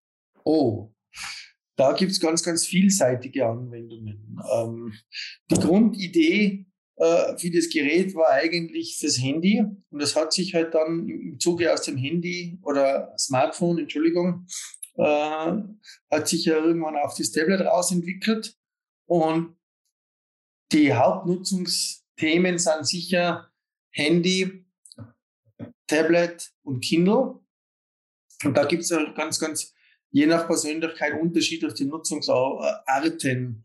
[0.44, 0.92] Oh,
[1.76, 4.38] da gibt es ganz, ganz vielseitige Anwendungen.
[4.52, 4.92] Ähm,
[5.50, 11.08] die Grundidee für das Gerät war eigentlich fürs Handy und das hat sich halt dann
[11.08, 14.46] im Zuge aus dem Handy oder Smartphone, Entschuldigung,
[14.96, 15.02] äh,
[16.10, 18.56] hat sich ja irgendwann auf das Tablet rausentwickelt
[19.06, 19.56] und
[20.72, 23.50] die Hauptnutzungsthemen sind sicher
[23.90, 24.66] Handy,
[25.86, 27.40] Tablet und Kindle.
[28.44, 29.74] Und da gibt es ja ganz, ganz
[30.10, 33.64] je nach Persönlichkeit unterschiedliche Nutzungsarten.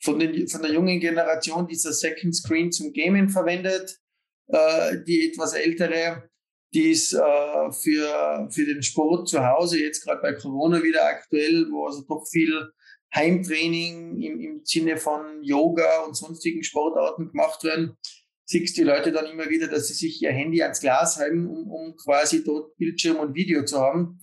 [0.00, 3.98] Von, den, von der jungen Generation dieser Second Screen zum Gamen verwendet,
[4.46, 6.30] äh, die etwas ältere,
[6.72, 11.66] die ist äh, für, für den Sport zu Hause, jetzt gerade bei Corona wieder aktuell,
[11.70, 12.70] wo also doch viel
[13.14, 17.96] Heimtraining im, im Sinne von Yoga und sonstigen Sportarten gemacht werden,
[18.44, 21.70] siehst die Leute dann immer wieder, dass sie sich ihr Handy ans Glas halten, um,
[21.70, 24.20] um quasi dort Bildschirm und Video zu haben.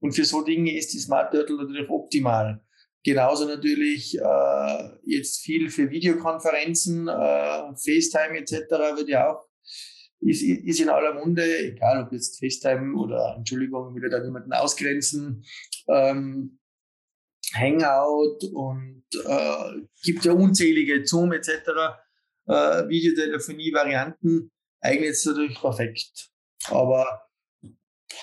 [0.00, 2.60] Und für so Dinge ist die Smart Turtle natürlich optimal.
[3.08, 8.52] Genauso natürlich äh, jetzt viel für Videokonferenzen, äh, FaceTime etc.
[8.96, 9.48] wird ja auch,
[10.20, 15.42] ist, ist in aller Munde, egal ob jetzt FaceTime oder, Entschuldigung, will da niemanden ausgrenzen,
[15.88, 16.58] ähm,
[17.54, 21.48] Hangout und äh, gibt ja unzählige Zoom etc.
[22.46, 24.50] Äh, Videotelefonie-Varianten,
[24.82, 26.28] eignet sich natürlich perfekt.
[26.66, 27.22] Aber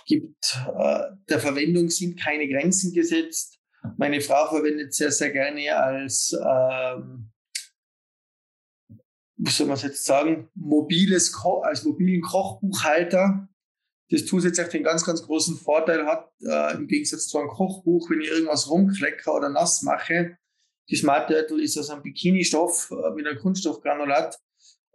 [0.05, 3.54] gibt äh, der Verwendung sind keine Grenzen gesetzt.
[3.97, 7.31] Meine Frau verwendet sehr, sehr gerne als, ähm,
[9.37, 13.47] wie soll man es jetzt sagen, mobiles Ko als mobilen Kochbuchhalter.
[14.09, 18.21] Das zusätzlich den ganz, ganz großen Vorteil hat, äh, im Gegensatz zu einem Kochbuch, wenn
[18.21, 20.37] ich irgendwas rumklecker oder nass mache.
[20.89, 24.37] Die Smart Turtle ist aus einem Bikini-Stoff äh, mit einem Kunststoffgranulat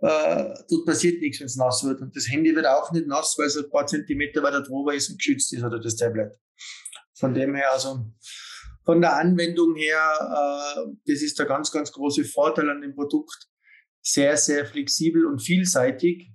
[0.03, 2.01] äh, dort passiert nichts, wenn es nass wird.
[2.01, 5.11] Und das Handy wird auch nicht nass, weil es ein paar Zentimeter weiter drüber ist
[5.11, 6.39] und geschützt ist oder das Tablet.
[7.15, 8.07] Von dem her, also
[8.91, 13.47] von der Anwendung her, äh, das ist der ganz, ganz große Vorteil an dem Produkt.
[14.03, 16.33] Sehr, sehr flexibel und vielseitig.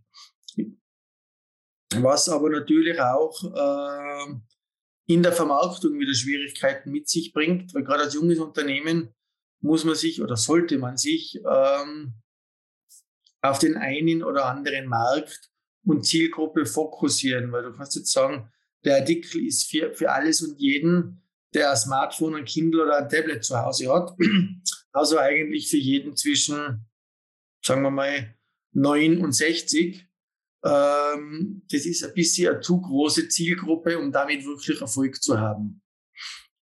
[1.97, 4.35] Was aber natürlich auch äh,
[5.07, 9.13] in der Vermarktung wieder Schwierigkeiten mit sich bringt, weil gerade als junges Unternehmen
[9.59, 12.13] muss man sich oder sollte man sich ähm,
[13.41, 15.51] auf den einen oder anderen Markt
[15.83, 18.49] und Zielgruppe fokussieren, weil du kannst jetzt sagen,
[18.85, 21.21] der Artikel ist für, für alles und jeden,
[21.55, 24.15] der ein Smartphone, ein Kindle oder ein Tablet zu Hause hat.
[24.91, 26.85] Also eigentlich für jeden zwischen,
[27.61, 28.33] sagen wir mal,
[28.71, 30.07] 9 und 60.
[30.63, 35.81] Ähm, das ist ein bisschen eine zu große Zielgruppe, um damit wirklich Erfolg zu haben.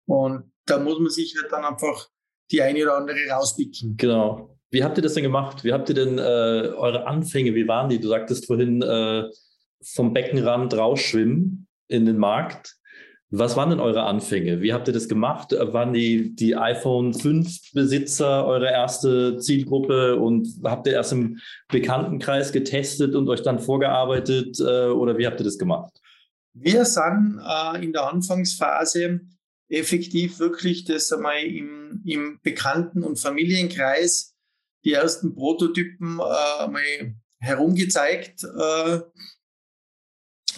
[0.06, 2.10] Und da muss man sich halt dann einfach
[2.52, 3.96] die eine oder andere rauspicken.
[3.96, 4.58] Genau.
[4.70, 5.64] Wie habt ihr das denn gemacht?
[5.64, 8.00] Wie habt ihr denn äh, eure Anfänge, wie waren die?
[8.00, 9.24] Du sagtest vorhin äh,
[9.82, 12.77] vom Beckenrand rausschwimmen in den Markt.
[13.30, 14.62] Was waren denn eure Anfänge?
[14.62, 15.52] Wie habt ihr das gemacht?
[15.52, 22.54] Waren die, die iPhone 5 Besitzer eure erste Zielgruppe und habt ihr erst im Bekanntenkreis
[22.54, 26.00] getestet und euch dann vorgearbeitet äh, oder wie habt ihr das gemacht?
[26.54, 29.20] Wir sind äh, in der Anfangsphase
[29.70, 34.34] effektiv wirklich das einmal im, im Bekannten- und Familienkreis
[34.86, 39.00] die ersten Prototypen äh, mal herumgezeigt, äh,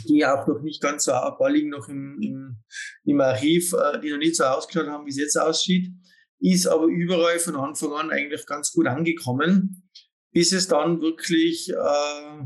[0.08, 2.58] die auch noch nicht ganz so, ein paar noch im, im,
[3.06, 5.92] im Archiv, äh, die noch nicht so ausgeschaut haben, wie es jetzt aussieht,
[6.40, 9.90] ist aber überall von Anfang an eigentlich ganz gut angekommen,
[10.32, 12.44] bis es dann wirklich äh,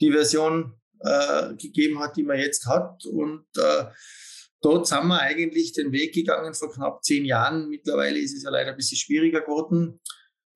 [0.00, 3.04] die Version äh, gegeben hat, die man jetzt hat.
[3.06, 3.84] Und äh,
[4.60, 7.68] dort sind wir eigentlich den Weg gegangen vor knapp zehn Jahren.
[7.68, 10.00] Mittlerweile ist es ja leider ein bisschen schwieriger geworden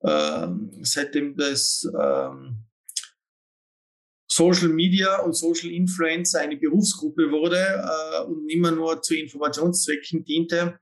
[0.03, 2.65] ähm, seitdem das ähm,
[4.39, 10.79] Social Media und Social Influencer eine Berufsgruppe wurde äh, und mehr nur zu Informationszwecken diente,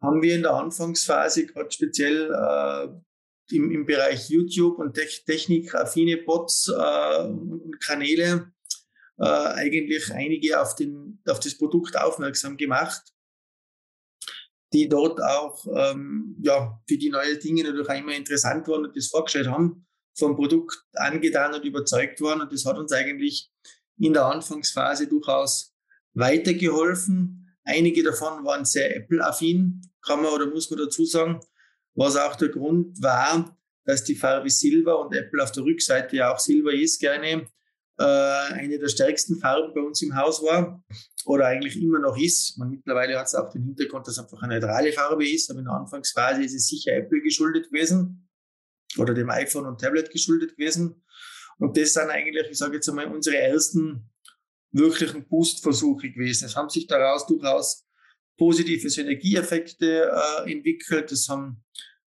[0.00, 6.18] haben wir in der Anfangsphase gerade speziell äh, im, im Bereich YouTube und Technik, affine
[6.18, 8.52] Bots äh, und Kanäle
[9.18, 13.02] äh, eigentlich einige auf, den, auf das Produkt aufmerksam gemacht,
[14.72, 18.96] die dort auch ähm, ja, für die neuen Dinge natürlich auch immer interessant waren und
[18.96, 19.84] das vorgestellt haben,
[20.16, 22.40] vom Produkt angetan und überzeugt waren.
[22.40, 23.50] Und das hat uns eigentlich
[23.98, 25.74] in der Anfangsphase durchaus
[26.14, 27.56] weitergeholfen.
[27.64, 31.40] Einige davon waren sehr Apple-affin, kann man oder muss man dazu sagen,
[31.94, 36.32] was auch der Grund war, dass die Farbe Silber und Apple auf der Rückseite ja
[36.32, 37.46] auch Silber ist, gerne
[37.98, 40.82] äh, eine der stärksten Farben bei uns im Haus war
[41.24, 42.58] oder eigentlich immer noch ist.
[42.58, 45.60] Man, mittlerweile hat es auch den Hintergrund, dass es einfach eine neutrale Farbe ist, aber
[45.60, 48.23] in der Anfangsphase ist es sicher Apple geschuldet gewesen
[48.98, 51.04] oder dem iPhone und Tablet geschuldet gewesen.
[51.58, 54.10] Und das sind eigentlich, ich sage jetzt einmal, unsere ersten
[54.72, 56.46] wirklichen Boost-Versuche gewesen.
[56.46, 57.86] Es haben sich daraus durchaus
[58.36, 61.12] positive Synergieeffekte äh, entwickelt.
[61.12, 61.64] Es haben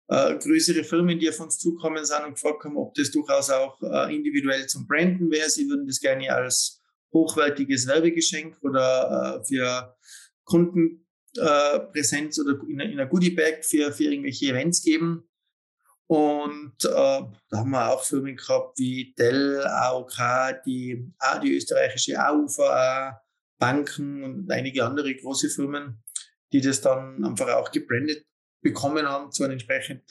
[0.08, 3.80] äh, größere Firmen, die auf uns zukommen sind und gefragt haben, ob das durchaus auch
[3.82, 5.50] äh, individuell zum Branden wäre.
[5.50, 6.80] Sie würden das gerne als
[7.12, 9.96] hochwertiges Werbegeschenk oder äh, für
[10.44, 15.28] Kundenpräsenz oder in, in einer Goodie-Bag für, für irgendwelche Events geben.
[16.12, 21.10] Und äh, da haben wir auch Firmen gehabt wie Dell, AOK, die,
[21.42, 23.18] die österreichische AUVA,
[23.58, 26.04] Banken und einige andere große Firmen,
[26.52, 28.26] die das dann einfach auch gebrandet
[28.60, 30.02] bekommen haben zu einem entsprechend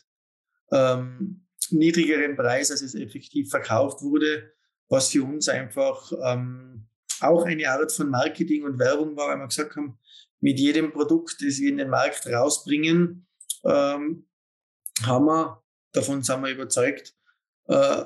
[0.71, 4.53] ähm, niedrigeren Preis, als es effektiv verkauft wurde,
[4.89, 6.87] was für uns einfach ähm,
[7.19, 9.99] auch eine Art von Marketing und Werbung war, weil wir gesagt haben,
[10.39, 13.27] mit jedem Produkt, das wir in den Markt rausbringen,
[13.63, 14.25] ähm,
[15.03, 15.61] haben wir,
[15.91, 17.15] davon sind wir überzeugt,
[17.67, 18.05] äh,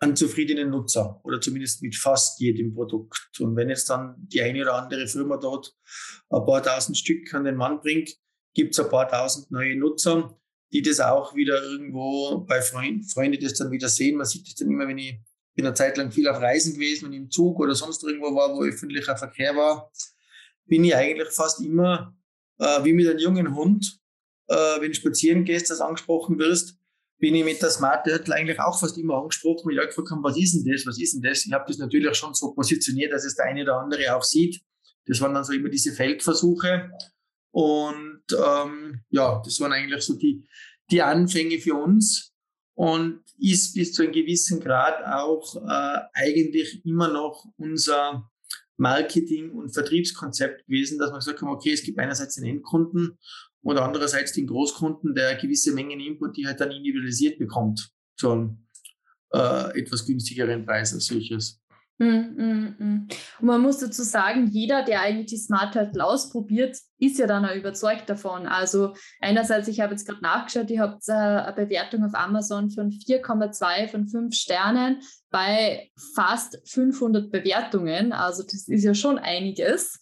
[0.00, 3.40] einen zufriedenen Nutzer oder zumindest mit fast jedem Produkt.
[3.40, 5.74] Und wenn jetzt dann die eine oder andere Firma dort
[6.30, 8.10] ein paar tausend Stück an den Mann bringt,
[8.54, 10.38] gibt es ein paar tausend neue Nutzer,
[10.72, 14.16] die das auch wieder irgendwo bei Freunden, Freunde das dann wieder sehen.
[14.16, 15.20] Man sieht das dann immer, wenn ich
[15.54, 18.54] bin eine Zeit lang viel auf Reisen gewesen und im Zug oder sonst irgendwo war,
[18.54, 19.90] wo öffentlicher Verkehr war,
[20.66, 22.16] bin ich eigentlich fast immer
[22.58, 24.00] äh, wie mit einem jungen Hund,
[24.48, 26.76] äh, wenn du spazieren gehst, das angesprochen wirst,
[27.18, 30.22] bin ich mit der Smart Turtle eigentlich auch fast immer angesprochen, weil ich gefragt habe,
[30.22, 31.44] was ist denn das, was ist denn das?
[31.44, 34.60] Ich habe das natürlich schon so positioniert, dass es der eine oder andere auch sieht.
[35.06, 36.90] Das waren dann so immer diese Feldversuche.
[37.50, 40.46] Und ähm, ja, das waren eigentlich so die,
[40.90, 42.32] die Anfänge für uns
[42.74, 48.30] und ist bis zu einem gewissen Grad auch äh, eigentlich immer noch unser
[48.76, 53.18] Marketing- und Vertriebskonzept gewesen, dass man gesagt haben, okay, es gibt einerseits den Endkunden
[53.62, 58.66] und andererseits den Großkunden, der gewisse Mengen Input, die halt dann individualisiert bekommt, zu einem
[59.32, 61.60] äh, etwas günstigeren Preis als solches.
[62.00, 63.08] Mm, mm, mm.
[63.40, 67.44] Und man muss dazu sagen, jeder, der eigentlich die Smart Turtle ausprobiert, ist ja dann
[67.44, 68.46] auch überzeugt davon.
[68.46, 72.90] Also einerseits, ich habe jetzt gerade nachgeschaut, ihr habt äh, eine Bewertung auf Amazon von
[72.90, 78.12] 4,2 von 5 Sternen bei fast 500 Bewertungen.
[78.12, 79.98] Also das ist ja schon einiges.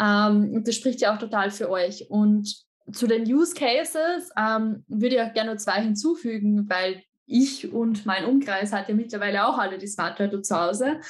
[0.00, 2.08] Ähm, und das spricht ja auch total für euch.
[2.10, 7.72] Und zu den Use Cases ähm, würde ich auch gerne nur zwei hinzufügen, weil ich
[7.72, 11.00] und mein Umkreis hat ja mittlerweile auch alle die Smart Turtle zu Hause.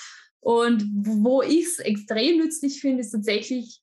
[0.40, 3.80] Und wo ich es extrem nützlich finde, ist tatsächlich,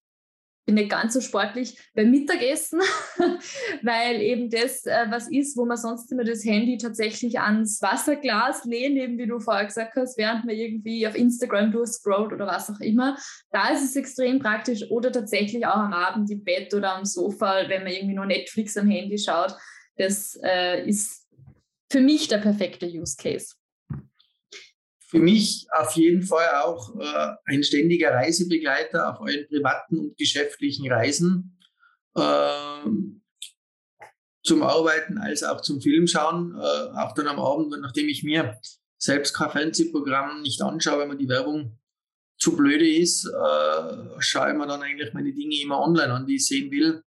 [0.66, 2.80] bin nicht ganz so sportlich, beim Mittagessen,
[3.84, 8.66] weil eben das äh, was ist, wo man sonst immer das Handy tatsächlich ans Wasserglas
[8.66, 12.70] lehnt, eben wie du vorher gesagt hast, während man irgendwie auf Instagram durchscrollt oder was
[12.70, 13.18] auch immer.
[13.52, 17.68] Da ist es extrem praktisch oder tatsächlich auch am Abend im Bett oder am Sofa,
[17.68, 19.56] wenn man irgendwie nur Netflix am Handy schaut.
[19.98, 21.28] Das äh, ist
[21.92, 23.56] für mich der perfekte Use Case?
[25.08, 30.92] Für mich auf jeden Fall auch äh, ein ständiger Reisebegleiter auf euren privaten und geschäftlichen
[30.92, 31.60] Reisen.
[32.16, 32.90] Äh,
[34.46, 36.56] zum Arbeiten als auch zum Filmschauen.
[36.56, 38.60] Äh, auch dann am Abend, nachdem ich mir
[38.98, 41.78] selbst kein Fernsehprogramm nicht anschaue, wenn man die Werbung
[42.38, 46.36] zu blöde ist, äh, schaue ich mir dann eigentlich meine Dinge immer online an, die
[46.36, 47.04] ich sehen will.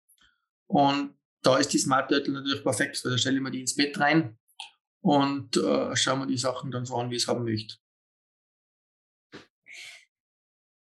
[0.67, 3.75] Und da ist die Smart Turtle natürlich perfekt, weil da stelle ich mir die ins
[3.75, 4.37] Bett rein
[5.01, 7.75] und äh, schauen wir die Sachen dann so an, wie ich es haben möchte.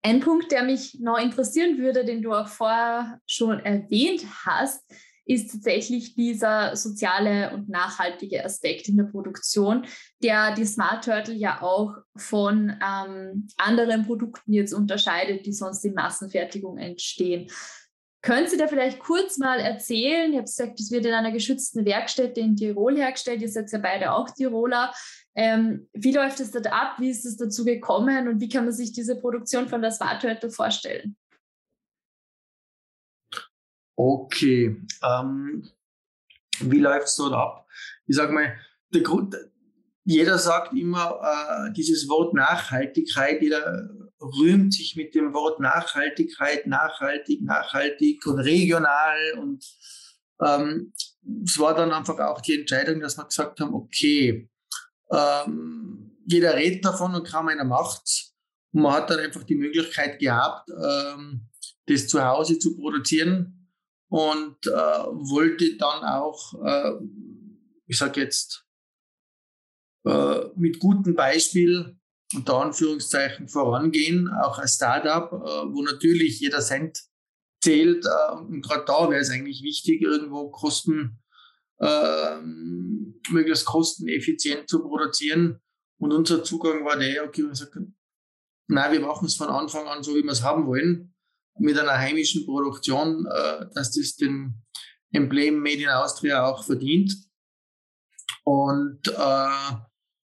[0.03, 4.83] Ein Punkt, der mich noch interessieren würde, den du auch vorher schon erwähnt hast,
[5.27, 9.87] ist tatsächlich dieser soziale und nachhaltige Aspekt in der Produktion,
[10.23, 15.95] der die Smart Turtle ja auch von ähm, anderen Produkten jetzt unterscheidet, die sonst in
[15.95, 17.49] Massenfertigung entstehen.
[18.23, 20.31] Können Sie da vielleicht kurz mal erzählen?
[20.31, 23.41] Ich habe gesagt, es wird in einer geschützten Werkstätte in Tirol hergestellt.
[23.41, 24.93] Ihr seid ja beide auch Tiroler.
[25.43, 26.97] Ähm, wie läuft es dort ab?
[26.99, 28.29] Wie ist es dazu gekommen?
[28.29, 31.17] Und wie kann man sich diese Produktion von der Swartörtel vorstellen?
[33.97, 34.77] Okay.
[35.03, 35.67] Ähm,
[36.61, 37.67] wie läuft es dort ab?
[38.07, 38.55] Ich sage mal,
[38.93, 39.35] der Grund,
[40.05, 43.89] jeder sagt immer äh, dieses Wort Nachhaltigkeit, jeder
[44.21, 49.39] rühmt sich mit dem Wort Nachhaltigkeit, nachhaltig, nachhaltig und regional.
[49.39, 49.65] Und
[50.45, 50.93] ähm,
[51.45, 54.50] es war dann einfach auch die Entscheidung, dass wir gesagt haben, okay,
[55.13, 58.33] ähm, jeder redet davon und kaum einer macht
[58.73, 61.49] Und man hat dann einfach die Möglichkeit gehabt, ähm,
[61.87, 63.69] das zu Hause zu produzieren
[64.09, 66.93] und äh, wollte dann auch, äh,
[67.87, 68.65] ich sage jetzt,
[70.05, 71.97] äh, mit gutem Beispiel
[72.35, 77.01] unter Anführungszeichen vorangehen, auch als Startup, äh, wo natürlich jeder Cent
[77.63, 78.05] zählt.
[78.07, 81.21] Äh, und gerade da wäre es eigentlich wichtig, irgendwo Kosten,
[81.79, 82.37] äh,
[83.31, 85.61] möglichst kosteneffizient zu produzieren.
[85.99, 87.97] Und unser Zugang war der, okay, wir sagen,
[88.69, 91.15] nein, wir machen es von Anfang an so, wie wir es haben wollen,
[91.59, 94.63] mit einer heimischen Produktion, äh, dass das den
[95.13, 97.15] Emblem Made in Austria auch verdient.
[98.45, 99.77] Und äh,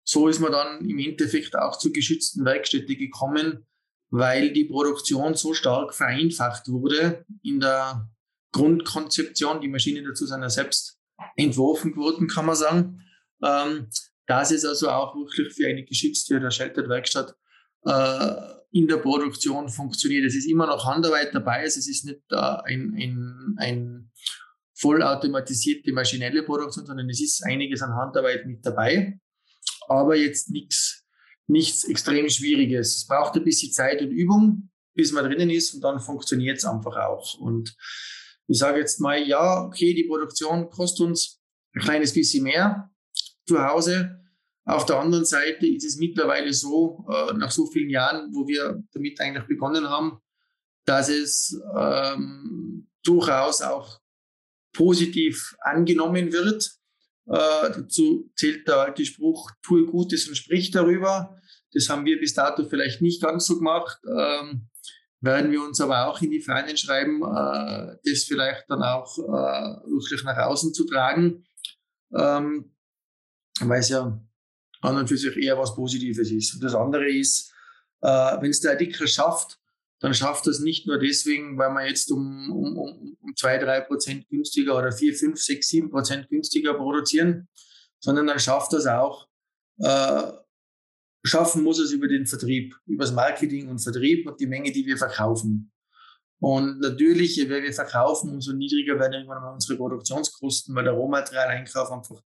[0.04, 3.66] so ist man dann im Endeffekt auch zur geschützten Werkstätte gekommen,
[4.10, 8.08] weil die Produktion so stark vereinfacht wurde in der
[8.52, 9.60] Grundkonzeption.
[9.60, 10.95] Die Maschinen dazu sind ja selbst
[11.36, 13.02] entworfen worden, kann man sagen.
[13.42, 13.88] Ähm,
[14.26, 17.34] dass es also auch wirklich für eine geschützte oder Sheltered Werkstatt
[17.84, 18.32] äh,
[18.72, 20.24] in der Produktion funktioniert.
[20.24, 24.10] Es ist immer noch Handarbeit dabei, es ist nicht äh, ein, ein, ein
[24.74, 29.20] vollautomatisierte maschinelle Produktion, sondern es ist einiges an Handarbeit mit dabei
[29.88, 31.02] aber jetzt nichts
[31.48, 32.96] nichts extrem Schwieriges.
[32.96, 36.64] Es braucht ein bisschen Zeit und Übung, bis man drinnen ist und dann funktioniert es
[36.64, 37.38] einfach auch.
[37.38, 37.76] Und
[38.48, 41.40] ich sage jetzt mal, ja, okay, die Produktion kostet uns
[41.74, 42.90] ein kleines bisschen mehr
[43.46, 44.20] zu Hause.
[44.64, 48.82] Auf der anderen Seite ist es mittlerweile so, äh, nach so vielen Jahren, wo wir
[48.92, 50.18] damit eigentlich begonnen haben,
[50.84, 54.00] dass es ähm, durchaus auch
[54.72, 56.70] positiv angenommen wird.
[57.26, 61.36] Äh, dazu zählt der alte Spruch, tue Gutes und sprich darüber.
[61.72, 63.98] Das haben wir bis dato vielleicht nicht ganz so gemacht.
[64.06, 64.68] Ähm,
[65.26, 69.90] werden wir uns aber auch in die Fahnen schreiben, äh, das vielleicht dann auch äh,
[69.90, 71.44] wirklich nach außen zu tragen,
[72.16, 72.74] ähm,
[73.60, 74.18] weil es ja
[74.80, 76.54] an und für sich eher was Positives ist.
[76.54, 77.52] Und das andere ist,
[78.00, 78.08] äh,
[78.40, 79.58] wenn es der Artikel schafft,
[80.00, 83.80] dann schafft das nicht nur deswegen, weil man jetzt um, um, um, um 2, 3
[83.82, 87.48] Prozent günstiger oder 4, 5, 6, 7 Prozent günstiger produzieren,
[87.98, 89.28] sondern dann schafft das auch,
[89.78, 90.32] äh,
[91.26, 94.86] schaffen muss es über den Vertrieb, über das Marketing und Vertrieb und die Menge, die
[94.86, 95.72] wir verkaufen.
[96.38, 100.92] Und natürlich, je mehr wir verkaufen, umso niedriger werden irgendwann mal unsere Produktionskosten, weil der
[100.92, 102.22] Rohmaterialeinkauf einfach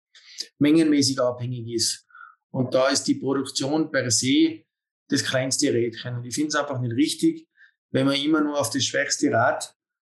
[0.60, 2.06] mengenmäßig abhängig ist.
[2.52, 4.64] Und da ist die Produktion per se
[5.10, 6.18] das kleinste Rädchen.
[6.18, 7.48] Und ich finde es einfach nicht richtig,
[7.92, 9.76] wenn man immer nur auf das schwächste Rad,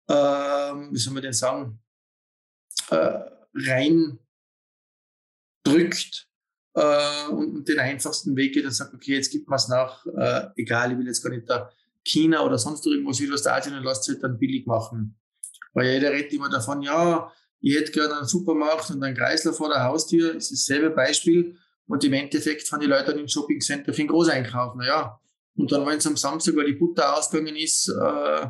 [0.09, 1.83] äh, wie soll man denn sagen,
[2.91, 3.20] äh,
[3.55, 4.18] rein
[5.64, 6.28] drückt
[6.79, 10.47] äh, und den einfachsten Weg geht und sagt, okay, jetzt gibt man es nach, äh,
[10.57, 11.70] egal, ich will jetzt gar nicht da
[12.05, 15.18] China oder sonst irgendwo Südostasien und lasst es halt dann billig machen.
[15.74, 19.68] Weil jeder redet immer davon, ja, ich hätte gerne einen Supermarkt und einen Kreisler vor
[19.68, 21.57] der Haustür, das ist dasselbe Beispiel.
[21.87, 24.74] Und im Endeffekt fahren die Leute dann ins Shoppingcenter für den Großeinkauf.
[24.76, 25.18] Naja,
[25.57, 28.47] und dann, wenn es am Samstag, weil die Butter ausgegangen ist, äh,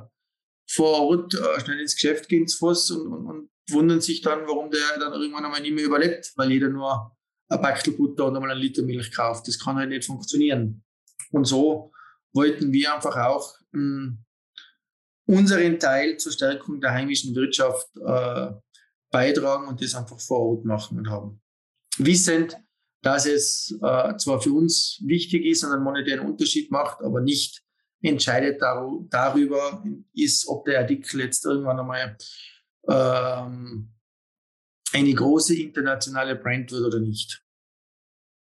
[0.70, 4.46] vor Ort äh, schnell ins Geschäft gehen zu Fuß und, und, und, wundern sich dann,
[4.46, 7.14] warum der dann irgendwann einmal nicht mehr überlebt, weil jeder nur
[7.48, 9.48] ein Backel Butter und einmal einen Liter Milch kauft.
[9.48, 10.84] Das kann halt nicht funktionieren.
[11.30, 11.92] Und so
[12.32, 14.24] wollten wir einfach auch mh, hm,
[15.26, 18.50] unseren Teil zur Stärkung der heimischen Wirtschaft äh,
[19.10, 21.42] beitragen und das einfach vor Ort machen und haben.
[21.98, 22.56] Wissend,
[23.02, 27.62] dass es äh, zwar für uns wichtig ist und einen monetären Unterschied macht, aber nicht
[28.02, 29.82] entscheidet dar darüber
[30.14, 32.16] ist, ob der Artikel jetzt irgendwann einmal
[32.88, 33.92] ähm,
[34.92, 37.42] eine große internationale Brand wird oder nicht.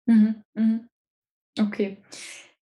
[0.07, 0.87] Mhm, mh.
[1.59, 2.03] Okay.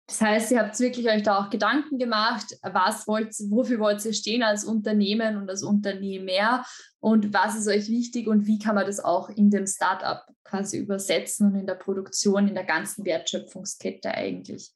[0.06, 4.12] Das heißt, ihr habt wirklich euch da auch Gedanken gemacht, was wollt, wofür wollt ihr
[4.12, 6.64] stehen als Unternehmen und als Unternehmer
[6.98, 10.78] und was ist euch wichtig und wie kann man das auch in dem Startup quasi
[10.78, 14.72] übersetzen und in der Produktion, in der ganzen Wertschöpfungskette eigentlich.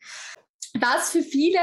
[0.80, 1.60] Was für viele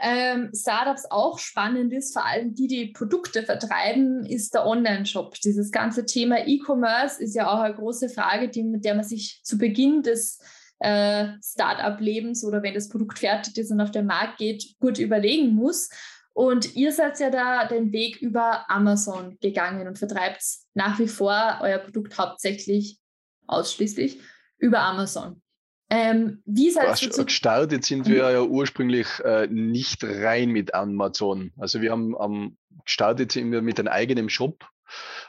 [0.00, 5.34] ähm, Startups auch spannend ist, vor allem die, die Produkte vertreiben, ist der Online-Shop.
[5.34, 9.40] Dieses ganze Thema E-Commerce ist ja auch eine große Frage, die, mit der man sich
[9.44, 10.38] zu Beginn des
[10.78, 15.54] äh, Startup-Lebens oder wenn das Produkt fertig ist und auf den Markt geht, gut überlegen
[15.54, 15.90] muss.
[16.32, 20.42] Und ihr seid ja da den Weg über Amazon gegangen und vertreibt
[20.72, 22.98] nach wie vor euer Produkt hauptsächlich
[23.46, 24.20] ausschließlich
[24.58, 25.43] über Amazon.
[25.90, 31.52] Ähm, wie seid ihr Gestartet sind wir ja ursprünglich äh, nicht rein mit Amazon.
[31.58, 34.64] Also wir haben ähm, gestartet sind wir mit einem eigenen Shop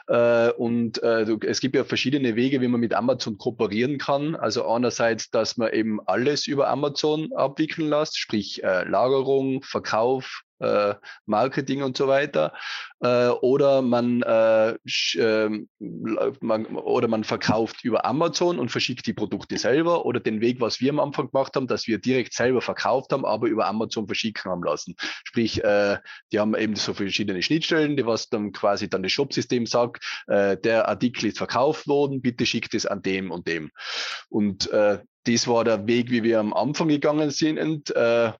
[0.08, 4.36] Äh, und äh, es gibt ja verschiedene Wege, wie man mit Amazon kooperieren kann.
[4.36, 10.94] Also einerseits, dass man eben alles über Amazon abwickeln lässt, sprich äh, Lagerung, Verkauf, äh,
[11.26, 12.52] Marketing und so weiter.
[13.00, 14.76] Äh, oder man, äh,
[15.18, 20.60] ähm, man, oder man verkauft über Amazon und verschickt die Produkte selber oder den Weg,
[20.60, 24.06] was wir am Anfang gemacht haben, dass wir direkt selber verkauft haben, aber über Amazon
[24.06, 24.94] verschicken haben lassen.
[25.24, 25.98] Sprich, äh,
[26.32, 30.56] die haben eben so verschiedene Schnittstellen, die was dann quasi dann das Shopsystem sagt, äh,
[30.56, 33.70] der Artikel ist verkauft worden, bitte schickt es an dem und dem.
[34.28, 37.90] Und äh, das war der Weg, wie wir am Anfang gegangen sind.
[37.94, 38.32] Äh,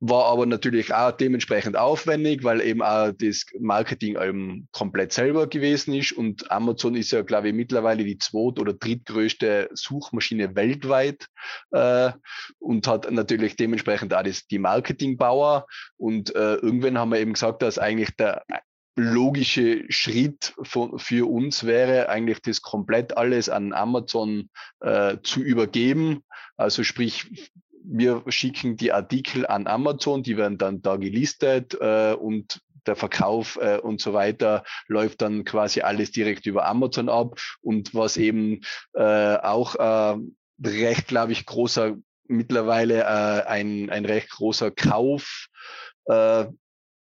[0.00, 5.94] war aber natürlich auch dementsprechend aufwendig, weil eben auch das Marketing eben komplett selber gewesen
[5.94, 11.26] ist und Amazon ist ja, glaube ich, mittlerweile die zweit- oder drittgrößte Suchmaschine weltweit
[11.72, 12.12] äh,
[12.60, 17.62] und hat natürlich dementsprechend auch das, die Marketingbauer und äh, irgendwann haben wir eben gesagt,
[17.62, 18.44] dass eigentlich der
[18.98, 26.24] logische Schritt von, für uns wäre, eigentlich das komplett alles an Amazon äh, zu übergeben.
[26.56, 27.52] Also sprich,
[27.90, 33.58] wir schicken die Artikel an Amazon, die werden dann da gelistet äh, und der Verkauf
[33.60, 37.38] äh, und so weiter läuft dann quasi alles direkt über Amazon ab.
[37.60, 38.60] Und was eben
[38.94, 40.16] äh, auch äh,
[40.64, 45.48] recht, glaube ich, großer mittlerweile äh, ein, ein recht großer Kauf
[46.06, 46.46] äh,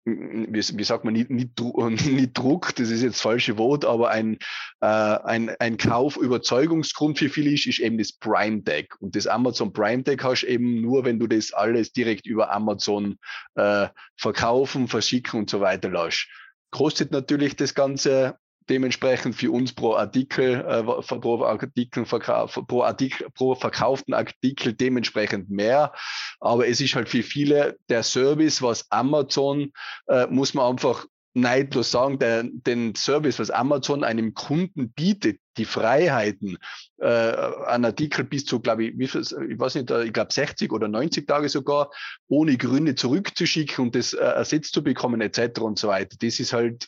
[0.05, 4.37] wie, wie sagt man, nicht, nicht, nicht Druck, das ist jetzt falsche Wort, aber ein,
[4.81, 8.95] äh, ein, ein Kaufüberzeugungsgrund für viele ist, ist eben das Prime Deck.
[8.99, 13.17] Und das Amazon Prime Deck hast eben nur, wenn du das alles direkt über Amazon
[13.55, 13.87] äh,
[14.17, 16.27] verkaufen, verschicken und so weiter lässt.
[16.71, 18.37] Kostet natürlich das Ganze
[18.69, 25.93] dementsprechend für uns pro Artikel, äh, pro Artikel, pro Artikel, pro verkauften Artikel dementsprechend mehr.
[26.39, 29.71] Aber es ist halt für viele der Service, was Amazon,
[30.07, 35.65] äh, muss man einfach neidlos sagen, der, den Service, was Amazon einem Kunden bietet, die
[35.65, 36.57] Freiheiten,
[36.97, 40.71] äh, an Artikel bis zu, glaube ich, wie viel, ich weiß nicht, ich glaube 60
[40.71, 41.91] oder 90 Tage sogar,
[42.27, 45.61] ohne Gründe zurückzuschicken und das äh, ersetzt zu bekommen, etc.
[45.61, 46.17] und so weiter.
[46.19, 46.87] Das ist halt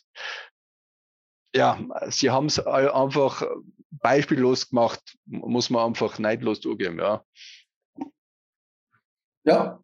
[1.56, 1.80] ja,
[2.10, 3.44] sie haben es einfach
[3.92, 7.24] beispiellos gemacht, muss man einfach neidlos zugeben, ja.
[9.46, 9.84] Ja.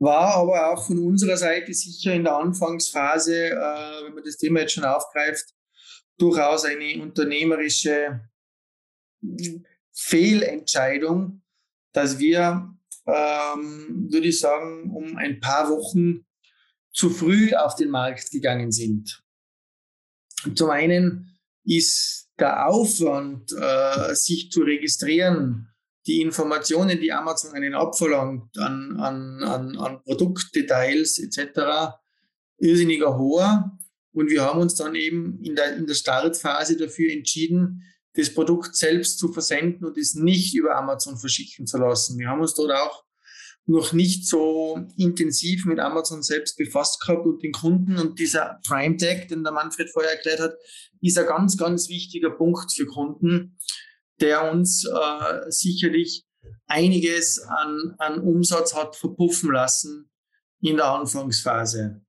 [0.00, 4.60] War aber auch von unserer Seite sicher in der Anfangsphase, äh, wenn man das Thema
[4.60, 5.54] jetzt schon aufgreift,
[6.18, 8.28] durchaus eine unternehmerische
[9.92, 11.42] Fehlentscheidung,
[11.92, 12.74] dass wir,
[13.06, 16.26] ähm, würde ich sagen, um ein paar Wochen
[16.92, 19.22] zu früh auf den Markt gegangen sind.
[20.54, 25.68] Zum einen ist der Aufwand, äh, sich zu registrieren,
[26.06, 31.98] die Informationen, die Amazon einen abverlangt an, an, an, an Produktdetails etc.,
[32.58, 33.78] irrsinniger hoher.
[34.12, 37.82] Und wir haben uns dann eben in der, in der Startphase dafür entschieden,
[38.14, 42.18] das Produkt selbst zu versenden und es nicht über Amazon verschicken zu lassen.
[42.18, 43.04] Wir haben uns dort auch
[43.68, 47.98] noch nicht so intensiv mit Amazon selbst befasst gehabt und den Kunden.
[47.98, 50.54] Und dieser Prime Tag, den der Manfred vorher erklärt hat,
[51.02, 53.58] ist ein ganz, ganz wichtiger Punkt für Kunden,
[54.20, 56.24] der uns äh, sicherlich
[56.66, 60.10] einiges an, an Umsatz hat verpuffen lassen
[60.60, 62.00] in der Anfangsphase.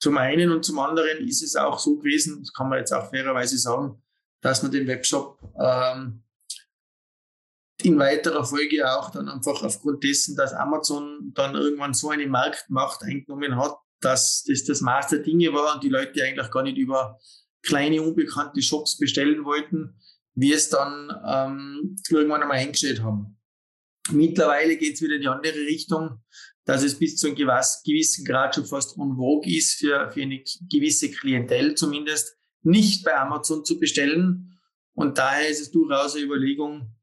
[0.00, 3.10] Zum einen und zum anderen ist es auch so gewesen, das kann man jetzt auch
[3.10, 4.02] fairerweise sagen,
[4.40, 6.22] dass man den Webshop ähm,
[7.82, 13.02] in weiterer Folge auch dann einfach aufgrund dessen, dass Amazon dann irgendwann so eine Marktmacht
[13.02, 16.78] eingenommen hat, dass das das Maß der Dinge war und die Leute eigentlich gar nicht
[16.78, 17.18] über
[17.62, 20.00] kleine, unbekannte Shops bestellen wollten,
[20.34, 23.38] wir es dann ähm, irgendwann einmal eingestellt haben.
[24.10, 26.22] Mittlerweile geht es wieder in die andere Richtung,
[26.64, 31.10] dass es bis zu einem gewissen Grad schon fast en ist, für, für eine gewisse
[31.10, 34.58] Klientel zumindest, nicht bei Amazon zu bestellen.
[34.94, 36.95] Und daher ist es durchaus eine Überlegung,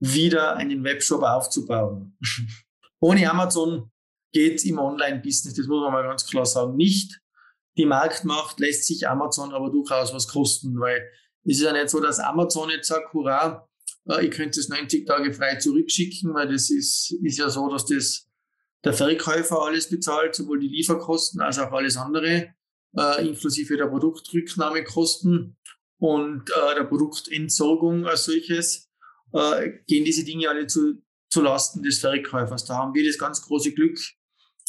[0.00, 2.16] wieder einen Webshop aufzubauen.
[3.00, 3.90] Ohne Amazon
[4.32, 7.20] geht im Online-Business, das muss man mal ganz klar sagen, nicht.
[7.76, 11.08] Die Marktmacht lässt sich Amazon aber durchaus was kosten, weil
[11.44, 13.68] es ist ja nicht so, dass Amazon jetzt sagt, hurra,
[14.08, 17.86] äh, ich könnte es 90 Tage frei zurückschicken, weil das ist, ist ja so, dass
[17.86, 18.26] das
[18.84, 22.54] der Verkäufer alles bezahlt, sowohl die Lieferkosten als auch alles andere,
[22.96, 25.56] äh, inklusive der Produktrücknahmekosten
[25.98, 28.87] und äh, der Produktentsorgung als solches
[29.32, 32.64] äh, gehen diese Dinge alle zu, zu Lasten des Verkäufers.
[32.64, 33.98] Da haben wir das ganz große Glück,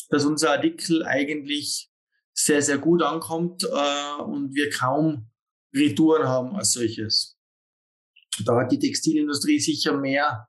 [0.10, 1.89] dass unser Artikel eigentlich
[2.34, 5.30] sehr, sehr gut ankommt äh, und wir kaum
[5.74, 7.38] Retouren haben als solches.
[8.45, 10.47] Da hat die Textilindustrie sicher mehr,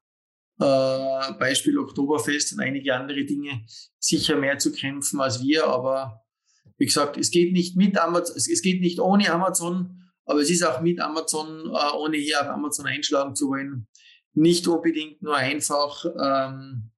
[0.61, 3.65] äh, Beispiel Oktoberfest und einige andere Dinge,
[3.99, 6.25] sicher mehr zu kämpfen als wir, aber
[6.79, 10.00] wie gesagt, es geht nicht mit Amazon, es geht nicht ohne Amazon,
[10.31, 13.89] aber es ist auch mit Amazon, äh, ohne hier auf Amazon einschlagen zu wollen,
[14.33, 16.93] nicht unbedingt nur einfach, ähm,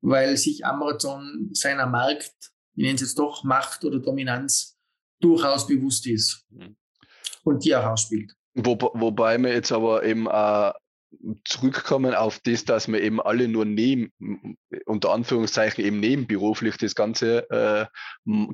[0.00, 2.34] weil sich Amazon seiner Markt,
[2.74, 4.76] ich nenne es jetzt doch Macht oder Dominanz,
[5.20, 6.76] durchaus bewusst ist mhm.
[7.44, 8.34] und die auch ausspielt.
[8.54, 10.72] Wo, wobei wir jetzt aber eben äh,
[11.44, 14.12] zurückkommen auf das, dass wir eben alle nur neben,
[14.86, 17.86] unter Anführungszeichen eben nebenberuflich das Ganze äh,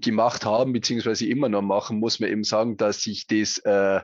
[0.01, 4.01] gemacht haben, beziehungsweise immer noch machen, muss man eben sagen, dass sich das äh,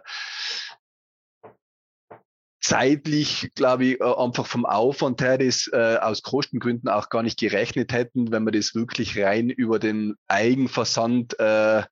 [2.60, 7.38] zeitlich, glaube ich, äh, einfach vom Aufwand her das äh, aus Kostengründen auch gar nicht
[7.38, 11.84] gerechnet hätten, wenn wir das wirklich rein über den Eigenversand äh, äh,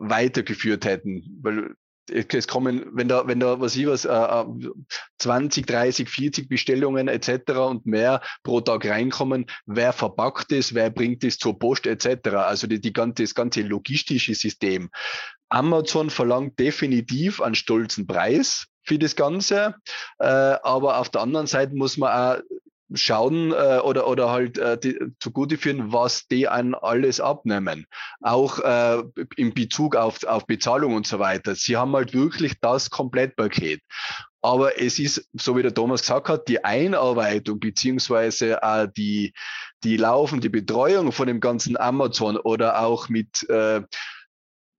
[0.00, 1.38] weitergeführt hätten.
[1.42, 1.74] Weil
[2.10, 4.44] es kommen, wenn da, wenn da, was ich was, äh,
[5.18, 7.52] 20, 30, 40 Bestellungen etc.
[7.52, 12.28] und mehr pro Tag reinkommen, wer verpackt es, wer bringt es zur Post etc.
[12.30, 14.90] Also die, die ganze, das ganze logistische System.
[15.48, 19.74] Amazon verlangt definitiv einen stolzen Preis für das Ganze,
[20.18, 22.42] äh, aber auf der anderen Seite muss man auch
[22.94, 27.86] schauen äh, oder, oder halt äh, die, zugute führen, was die an alles abnehmen.
[28.20, 29.02] Auch äh,
[29.36, 31.54] in Bezug auf, auf Bezahlung und so weiter.
[31.54, 33.80] Sie haben halt wirklich das Komplettpaket.
[34.42, 39.34] Aber es ist, so wie der Thomas gesagt hat, die Einarbeitung beziehungsweise äh, die,
[39.84, 43.82] die laufende Betreuung von dem ganzen Amazon oder auch mit äh,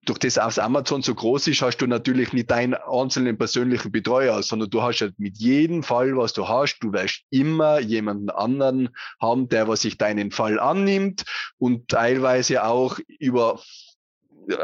[0.05, 4.41] durch das aus Amazon so groß ist, hast du natürlich nicht deinen einzelnen persönlichen Betreuer,
[4.41, 8.89] sondern du hast halt mit jedem Fall, was du hast, du wirst immer jemanden anderen
[9.21, 11.23] haben, der was sich deinen Fall annimmt
[11.59, 13.61] und teilweise auch über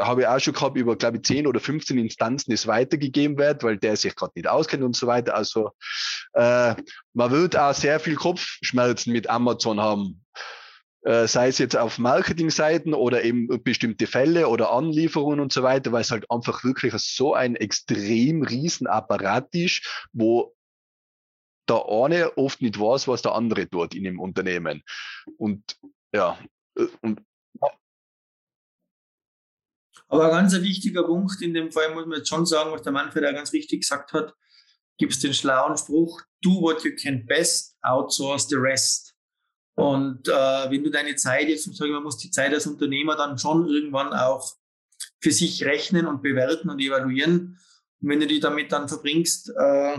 [0.00, 3.62] habe ich auch schon gehabt, über, glaube ich, 10 oder 15 Instanzen das weitergegeben wird,
[3.62, 5.34] weil der sich gerade nicht auskennt und so weiter.
[5.34, 5.70] Also
[6.32, 6.74] äh,
[7.14, 10.24] man wird auch sehr viel Kopfschmerzen mit Amazon haben.
[11.08, 15.90] Äh, sei es jetzt auf Marketingseiten oder eben bestimmte Fälle oder Anlieferungen und so weiter,
[15.90, 20.54] weil es halt einfach wirklich so ein extrem riesen Apparat ist, wo
[21.66, 24.82] der eine oft nicht weiß, was der andere tut in dem Unternehmen.
[25.38, 25.78] Und
[26.12, 26.38] ja,
[26.76, 27.22] äh, und
[30.10, 32.92] aber ein ganz wichtiger Punkt in dem Fall muss man jetzt schon sagen, was der
[32.92, 34.34] Manfred ja ganz richtig gesagt hat,
[34.98, 39.07] gibt es den schlauen Spruch, do what you can best, outsource the rest.
[39.78, 43.14] Und äh, wenn du deine Zeit jetzt, sag ich, man muss die Zeit als Unternehmer
[43.14, 44.56] dann schon irgendwann auch
[45.20, 47.60] für sich rechnen und bewerten und evaluieren.
[48.00, 49.98] Und wenn du die damit dann verbringst, äh,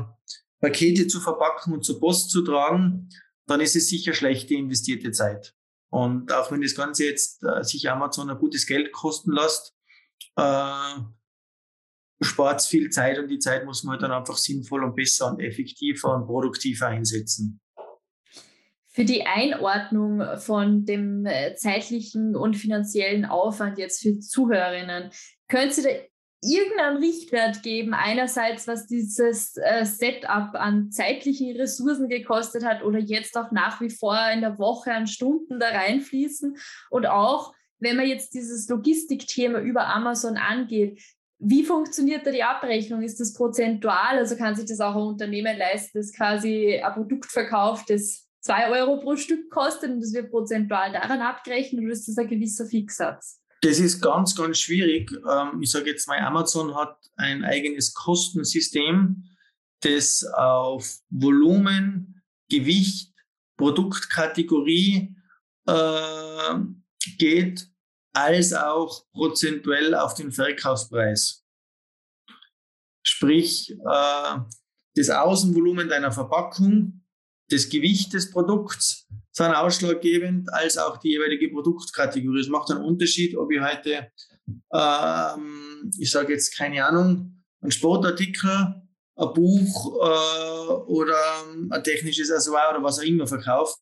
[0.60, 3.08] Pakete zu verpacken und zur Post zu tragen,
[3.48, 5.56] dann ist es sicher schlechte investierte Zeit.
[5.90, 9.74] Und auch wenn das Ganze jetzt äh, sich Amazon ein gutes Geld kosten lässt,
[10.36, 11.00] äh,
[12.20, 15.40] spart es viel Zeit und die Zeit muss man dann einfach sinnvoll und besser und
[15.40, 17.62] effektiver und produktiver einsetzen
[18.92, 25.12] für die Einordnung von dem äh, zeitlichen und finanziellen Aufwand jetzt für Zuhörerinnen,
[25.48, 25.90] könnt ihr da
[26.42, 33.38] irgendeinen Richtwert geben, einerseits was dieses äh, Setup an zeitlichen Ressourcen gekostet hat oder jetzt
[33.38, 36.58] auch nach wie vor in der Woche an Stunden da reinfließen
[36.90, 41.02] und auch, wenn man jetzt dieses Logistikthema über Amazon angeht,
[41.42, 43.02] wie funktioniert da die Abrechnung?
[43.02, 44.18] Ist das prozentual?
[44.18, 48.70] Also kann sich das auch ein Unternehmen leisten, das quasi ein Produkt verkauft, das 2
[48.72, 52.66] Euro pro Stück kostet und das wird prozentual daran abgerechnet oder ist das ein gewisser
[52.66, 53.42] Fixsatz?
[53.62, 55.12] Das ist ganz, ganz schwierig.
[55.30, 59.26] Ähm, ich sage jetzt mal, Amazon hat ein eigenes Kostensystem,
[59.82, 63.14] das auf Volumen, Gewicht,
[63.58, 65.16] Produktkategorie
[65.68, 66.56] äh,
[67.18, 67.70] geht,
[68.14, 71.46] als auch prozentuell auf den Verkaufspreis.
[73.04, 74.38] Sprich, äh,
[74.96, 77.04] das Außenvolumen deiner Verpackung
[77.50, 82.41] das Gewicht des Produkts sind ausschlaggebend, als auch die jeweilige Produktkategorie.
[82.41, 84.12] Es macht einen Unterschied, ob ich heute,
[84.74, 88.82] ähm, ich sage jetzt keine Ahnung, ein Sportartikel,
[89.16, 91.18] ein Buch äh, oder
[91.72, 93.76] ein technisches Accessoire oder was auch immer verkaufe.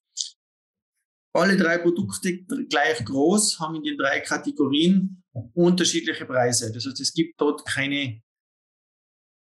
[1.34, 6.72] Alle drei Produkte gleich groß, haben in den drei Kategorien unterschiedliche Preise.
[6.72, 8.22] Das heißt, es gibt dort keine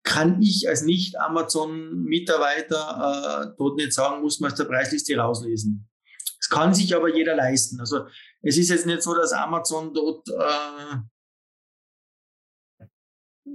[0.02, 5.88] kann ich als Nicht-Amazon-Mitarbeiter äh, dort nicht sagen, muss man aus der Preisliste rauslesen.
[6.38, 7.78] Das kann sich aber jeder leisten.
[7.78, 8.06] Also
[8.40, 10.96] es ist jetzt nicht so, dass Amazon dort äh,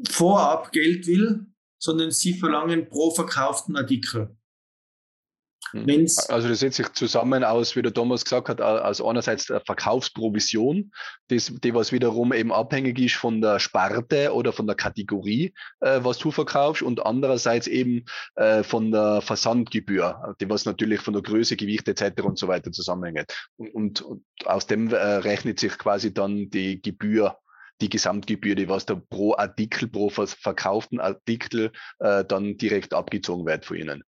[0.10, 1.46] vorab Geld will,
[1.78, 4.37] sondern sie verlangen pro verkauften Artikel.
[5.72, 5.88] Hm.
[5.88, 9.62] Wenn's also das setzt sich zusammen aus, wie der Thomas gesagt hat, aus einerseits der
[9.62, 10.92] Verkaufsprovision,
[11.28, 16.00] das, die was wiederum eben abhängig ist von der Sparte oder von der Kategorie, äh,
[16.04, 18.06] was du verkaufst und andererseits eben
[18.36, 22.22] äh, von der Versandgebühr, die was natürlich von der Größe, Gewicht etc.
[22.24, 23.34] und so weiter zusammenhängt.
[23.58, 27.38] Und, und, und aus dem äh, rechnet sich quasi dann die Gebühr
[27.82, 33.66] die Gesamtgebühr, die was da pro Artikel, pro verkauften Artikel äh, dann direkt abgezogen wird
[33.66, 34.04] von ihnen.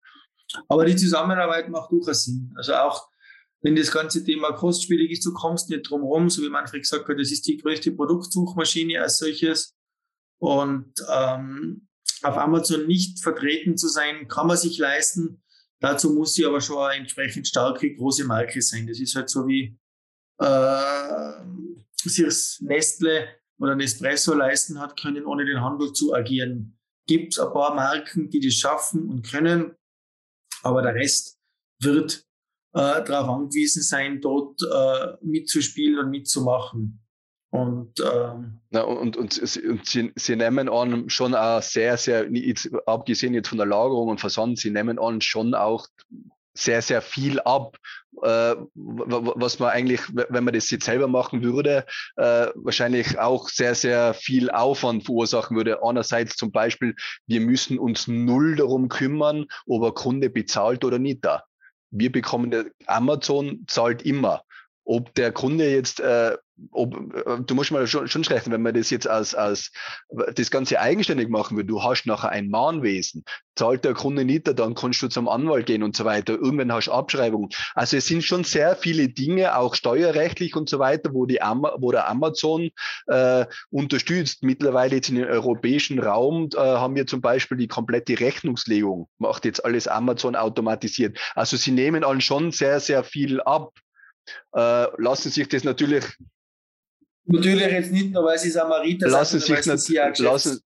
[0.68, 2.52] Aber die Zusammenarbeit macht durchaus Sinn.
[2.56, 3.08] Also auch
[3.60, 7.08] wenn das ganze Thema kostspielig ist, du kommst nicht drum herum, so wie Manfred gesagt
[7.08, 9.74] hat, das ist die größte Produktsuchmaschine als solches.
[10.40, 11.88] Und ähm,
[12.22, 15.42] auf Amazon nicht vertreten zu sein, kann man sich leisten.
[15.80, 18.86] Dazu muss sie aber schon eine entsprechend starke, große Marke sein.
[18.86, 19.76] Das ist halt so wie
[20.38, 21.32] äh,
[21.96, 23.28] sich Nestle
[23.58, 26.78] oder Nespresso leisten hat können, ohne den Handel zu agieren.
[27.06, 29.74] Gibt es ein paar Marken, die das schaffen und können,
[30.62, 31.38] aber der Rest
[31.80, 32.24] wird
[32.74, 37.00] äh, darauf angewiesen sein, dort äh, mitzuspielen und mitzumachen.
[37.50, 42.68] Und, ähm, Na, und, und, und sie, sie, nehmen an schon auch sehr, sehr, jetzt,
[42.86, 45.86] abgesehen jetzt von der Lagerung und Versand, sie nehmen an schon auch
[46.58, 47.76] sehr, sehr viel ab,
[48.22, 51.86] äh, was man eigentlich, wenn man das jetzt selber machen würde,
[52.16, 55.82] äh, wahrscheinlich auch sehr, sehr viel Aufwand verursachen würde.
[55.82, 56.94] Einerseits zum Beispiel,
[57.26, 61.44] wir müssen uns null darum kümmern, ob ein Kunde bezahlt oder nicht da
[61.90, 64.42] wir bekommen, Amazon zahlt immer.
[64.90, 66.34] Ob der Kunde jetzt, äh,
[66.72, 69.70] ob, äh, du musst mal schon, schon rechnen, wenn man das jetzt als, als
[70.34, 73.22] das Ganze eigenständig machen will, du hast nachher ein Mahnwesen,
[73.54, 76.32] zahlt der Kunde nicht, dann kannst du zum Anwalt gehen und so weiter.
[76.32, 77.50] Irgendwann hast du Abschreibungen.
[77.74, 81.66] Also es sind schon sehr viele Dinge, auch steuerrechtlich und so weiter, wo, die Am
[81.76, 82.70] wo der Amazon
[83.08, 84.42] äh, unterstützt.
[84.42, 89.44] Mittlerweile jetzt in den europäischen Raum äh, haben wir zum Beispiel die komplette Rechnungslegung, macht
[89.44, 91.18] jetzt alles Amazon automatisiert.
[91.34, 93.74] Also sie nehmen allen schon sehr, sehr viel ab
[94.54, 96.04] äh, lassen sich das natürlich.
[97.24, 100.60] Natürlich jetzt nicht nur, weil sie Samariter lassen sind, sich sie lassen,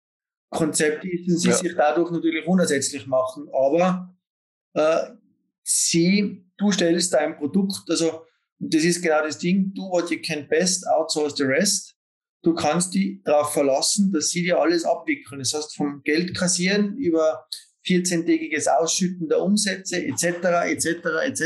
[0.50, 1.56] Konzept ist und sie ja.
[1.56, 3.48] sich dadurch natürlich unersetzlich machen.
[3.54, 4.14] Aber
[4.74, 5.12] äh,
[5.64, 8.26] sie, du stellst dein Produkt, also
[8.60, 11.96] und das ist genau das Ding, do what you can best, outsource the rest.
[12.42, 15.40] Du kannst die darauf verlassen, dass sie dir alles abwickeln.
[15.40, 17.48] Das heißt, vom Geld kassieren über
[17.86, 20.24] 14-tägiges Ausschütten der Umsätze etc.
[20.66, 20.88] etc.
[21.24, 21.42] etc.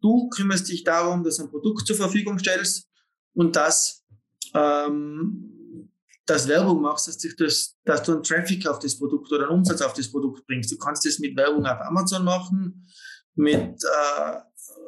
[0.00, 2.88] Du kümmerst dich darum, dass ein Produkt zur Verfügung stellst
[3.34, 4.04] und dass,
[4.54, 5.90] ähm,
[6.26, 9.80] dass Werbung machst, dass, das, dass du einen Traffic auf das Produkt oder einen Umsatz
[9.82, 10.70] auf das Produkt bringst.
[10.70, 12.86] Du kannst das mit Werbung auf Amazon machen,
[13.34, 14.38] mit äh,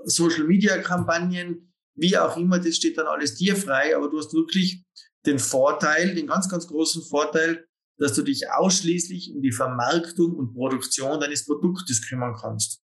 [0.04, 4.32] Social Media Kampagnen, wie auch immer, das steht dann alles dir frei, aber du hast
[4.32, 4.84] wirklich
[5.26, 7.66] den Vorteil, den ganz, ganz großen Vorteil,
[7.98, 12.80] dass du dich ausschließlich um die Vermarktung und Produktion deines Produktes kümmern kannst.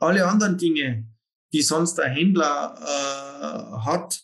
[0.00, 1.08] Alle anderen Dinge,
[1.52, 4.22] die sonst der Händler äh, hat,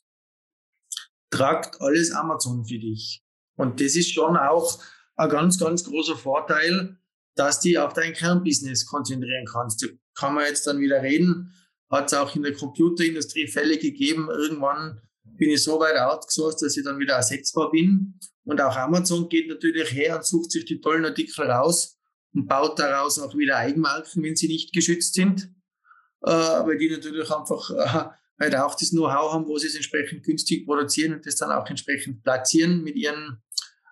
[1.30, 3.22] tragt alles Amazon für dich.
[3.56, 4.78] Und das ist schon auch
[5.16, 6.98] ein ganz, ganz großer Vorteil,
[7.34, 9.82] dass du auf dein Kernbusiness konzentrieren kannst.
[9.82, 11.54] Da kann man jetzt dann wieder reden.
[11.90, 14.28] Hat es auch in der Computerindustrie Fälle gegeben.
[14.30, 18.18] Irgendwann bin ich so weit outgesourced, dass ich dann wieder ersetzbar bin.
[18.44, 21.98] Und auch Amazon geht natürlich her und sucht sich die tollen Artikel raus
[22.34, 25.50] und baut daraus auch wieder Eigenmarken, wenn sie nicht geschützt sind
[26.22, 28.10] weil die natürlich einfach äh,
[28.40, 31.68] halt auch das Know-how haben, wo sie es entsprechend günstig produzieren und das dann auch
[31.68, 33.42] entsprechend platzieren mit ihren,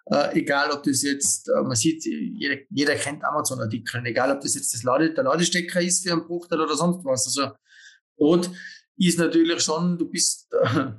[0.06, 4.54] äh, egal ob das jetzt, äh, man sieht, jeder, jeder kennt Amazon-Artikel, egal ob das
[4.54, 7.26] jetzt das Lade, der Ladestecker ist für einen Bruchteil oder sonst was.
[7.26, 7.52] Also
[8.18, 8.50] Rot
[8.96, 10.92] ist natürlich schon, du bist, äh,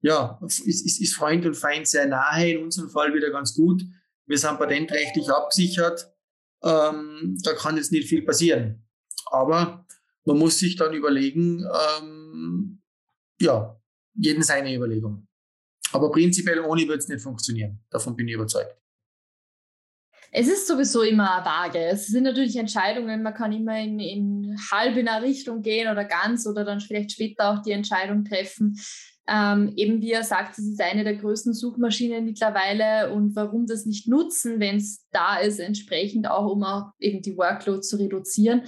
[0.00, 3.82] ja, ist, ist, ist Freund und Feind sehr nahe, in unserem Fall wieder ganz gut.
[4.26, 6.12] Wir sind patentrechtlich abgesichert.
[6.62, 8.84] Ähm, da kann jetzt nicht viel passieren.
[9.30, 9.86] Aber
[10.28, 11.64] man muss sich dann überlegen,
[11.98, 12.82] ähm,
[13.40, 13.80] ja,
[14.14, 15.26] jeden seine Überlegung.
[15.92, 17.80] Aber prinzipiell ohne wird es nicht funktionieren.
[17.88, 18.76] Davon bin ich überzeugt.
[20.30, 21.78] Es ist sowieso immer vage.
[21.78, 26.04] Es sind natürlich Entscheidungen, man kann immer in, in halb in eine Richtung gehen oder
[26.04, 28.78] ganz oder dann vielleicht später auch die Entscheidung treffen.
[29.26, 33.86] Ähm, eben wie er sagt, es ist eine der größten Suchmaschinen mittlerweile und warum das
[33.86, 38.62] nicht nutzen, wenn es da ist, entsprechend auch, um auch eben die Workload zu reduzieren.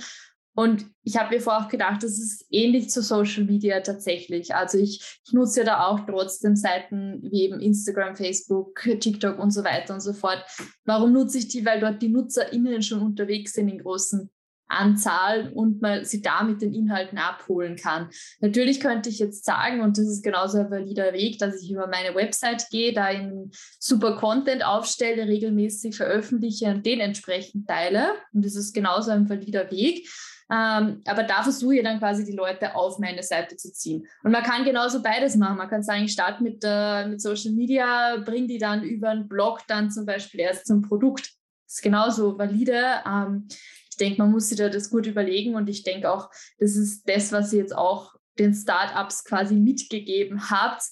[0.55, 4.55] Und ich habe mir vorher auch gedacht, das ist ähnlich zu Social Media tatsächlich.
[4.55, 9.53] Also ich, ich nutze ja da auch trotzdem Seiten wie eben Instagram, Facebook, TikTok und
[9.53, 10.45] so weiter und so fort.
[10.85, 11.65] Warum nutze ich die?
[11.65, 14.29] Weil dort die NutzerInnen schon unterwegs sind in großen
[14.71, 18.09] Anzahl und man sie damit den Inhalten abholen kann.
[18.41, 21.89] Natürlich könnte ich jetzt sagen, und das ist genauso ein valider Weg, dass ich über
[21.89, 28.13] meine Website gehe, da einen super Content aufstelle, regelmäßig veröffentliche und den entsprechend teile.
[28.33, 30.09] Und das ist genauso ein valider Weg.
[30.53, 34.07] Ähm, aber da versuche ich dann quasi die Leute auf meine Seite zu ziehen.
[34.25, 35.59] Und man kann genauso beides machen.
[35.59, 39.29] Man kann sagen, ich starte mit, äh, mit Social Media, bringe die dann über einen
[39.29, 41.33] Blog dann zum Beispiel erst zum Produkt.
[41.67, 43.03] Das ist genauso valide.
[43.07, 43.47] Ähm,
[43.91, 47.09] ich denke, man muss sich da das gut überlegen und ich denke auch, das ist
[47.09, 50.83] das, was ihr jetzt auch den Startups quasi mitgegeben habt,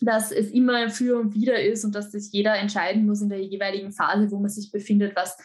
[0.00, 3.44] dass es immer für und wieder ist und dass das jeder entscheiden muss in der
[3.44, 5.36] jeweiligen Phase, wo man sich befindet, was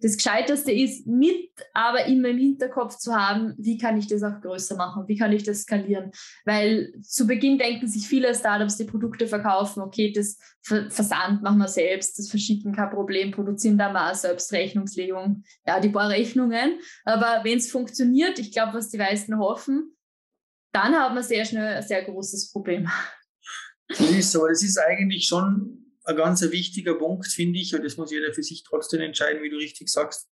[0.00, 4.40] das Gescheiteste ist, mit aber immer im Hinterkopf zu haben, wie kann ich das auch
[4.40, 6.10] größer machen, wie kann ich das skalieren.
[6.44, 11.68] Weil zu Beginn denken sich viele Startups, die Produkte verkaufen, okay, das Versand machen wir
[11.68, 16.78] selbst, das Verschicken kein Problem, produzieren da mal selbst Rechnungslegung, ja, die paar Rechnungen.
[17.04, 19.96] Aber wenn es funktioniert, ich glaube, was die meisten hoffen,
[20.72, 22.88] dann haben wir sehr schnell ein sehr großes Problem.
[23.88, 27.96] Das ist so, das ist eigentlich schon ein ganz wichtiger Punkt, finde ich, und das
[27.96, 30.28] muss jeder für sich trotzdem entscheiden, wie du richtig sagst.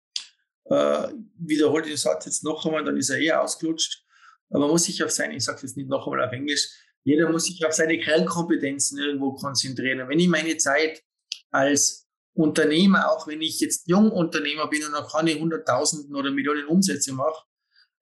[0.66, 1.08] Äh,
[1.38, 4.04] wiederhole den Satz jetzt noch einmal, dann ist er eh ausgelutscht.
[4.50, 6.68] Aber man muss sich auf seine, ich sage jetzt nicht noch einmal auf Englisch,
[7.02, 10.00] jeder muss sich auf seine Kernkompetenzen irgendwo konzentrieren.
[10.00, 11.02] Und wenn ich meine Zeit
[11.50, 17.12] als Unternehmer, auch wenn ich jetzt Jungunternehmer bin und noch keine Hunderttausenden oder Millionen Umsätze
[17.12, 17.44] mache,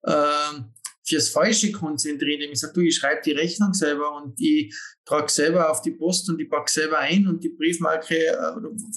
[0.03, 0.61] äh,
[1.05, 2.51] fürs Falsche konzentrieren.
[2.51, 4.75] Ich sage, du, ich schreibe die Rechnung selber und ich
[5.05, 8.55] trage selber auf die Post und ich packe selber ein und die Briefmarke, äh,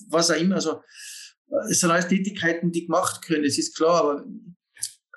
[0.09, 0.57] was auch immer.
[0.57, 0.80] Also
[1.50, 4.24] äh, es sind alles Tätigkeiten, die gemacht können, das ist klar, aber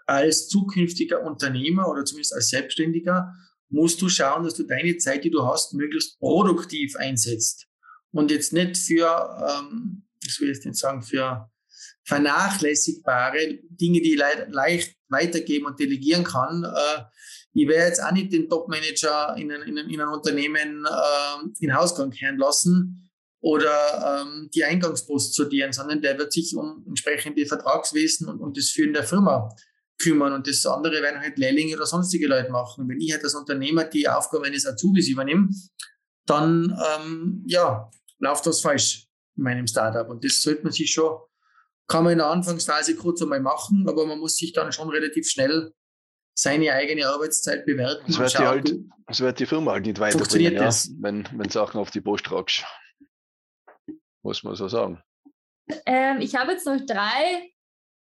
[0.08, 3.32] als zukünftiger Unternehmer oder zumindest als Selbstständiger
[3.70, 7.68] musst du schauen, dass du deine Zeit, die du hast, möglichst produktiv einsetzt.
[8.12, 11.48] Und jetzt nicht für, ähm, ich will jetzt nicht sagen, für
[12.10, 16.64] vernachlässigbare Dinge, die ich leicht weitergeben und delegieren kann.
[16.64, 17.04] Äh,
[17.54, 22.10] ich werde jetzt auch nicht den Top-Manager in, in, in, ein Unternehmen äh, in Hausgang
[22.10, 23.10] kehren lassen
[23.42, 28.70] oder ähm, die Eingangspost sortieren, sondern der wird sich um entsprechende Vertragswesen und, und das
[28.70, 29.50] Führen der Firma
[30.00, 32.88] kümmern und das andere werden halt Lehrlinge oder sonstige Leute machen.
[32.88, 35.50] wenn ich halt als Unternehmer die Aufgabe eines Azubis übernehme,
[36.26, 37.90] dann ähm, ja,
[38.20, 39.08] läuft das falsch
[39.38, 41.18] in meinem Startup und das sollte man sich schon
[41.90, 45.28] kann man in der Anfangsphase kurz einmal machen, aber man muss sich dann schon relativ
[45.28, 45.74] schnell
[46.36, 48.06] seine eigene Arbeitszeit bewerten.
[48.08, 48.76] Das wird, die, halt,
[49.08, 50.70] das wird die Firma halt nicht weiterbringen, ja,
[51.00, 52.64] wenn, wenn Sachen auf die Post tragst.
[54.22, 55.02] Muss man so sagen.
[55.86, 57.52] Ähm, ich habe jetzt noch drei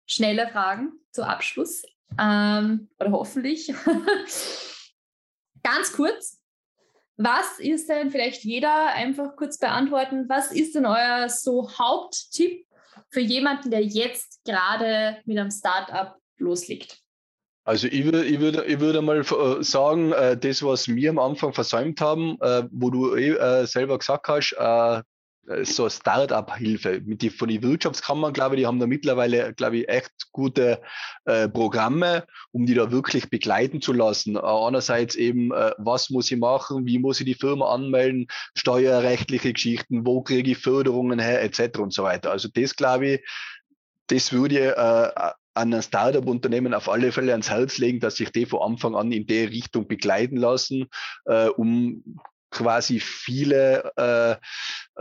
[0.05, 1.83] schnelle Fragen zum Abschluss.
[2.19, 3.73] Ähm, oder hoffentlich.
[5.63, 6.39] Ganz kurz.
[7.17, 12.66] Was ist denn, vielleicht jeder einfach kurz beantworten, was ist denn euer so Haupttipp
[13.09, 16.99] für jemanden, der jetzt gerade mit einem Startup loslegt?
[17.63, 21.19] Also ich würde, ich würde, ich würde mal äh, sagen, äh, das, was wir am
[21.19, 24.55] Anfang versäumt haben, äh, wo du eh selber gesagt hast,
[25.63, 27.01] so Start-up-Hilfe.
[27.37, 30.81] Von den Wirtschaftskammern, glaube ich, die haben da mittlerweile, glaube ich, echt gute
[31.25, 34.35] äh, Programme, um die da wirklich begleiten zu lassen.
[34.35, 39.53] Äh, einerseits eben, äh, was muss ich machen, wie muss ich die Firma anmelden, steuerrechtliche
[39.53, 41.79] Geschichten, wo kriege ich Förderungen her, etc.
[41.79, 42.31] und so weiter.
[42.31, 43.21] Also das, glaube ich,
[44.07, 48.45] das würde äh, an ein Startup-Unternehmen auf alle Fälle ans Herz legen, dass sich die
[48.45, 50.87] von Anfang an in der Richtung begleiten lassen,
[51.25, 52.03] äh, um
[52.57, 54.35] quasi viele äh,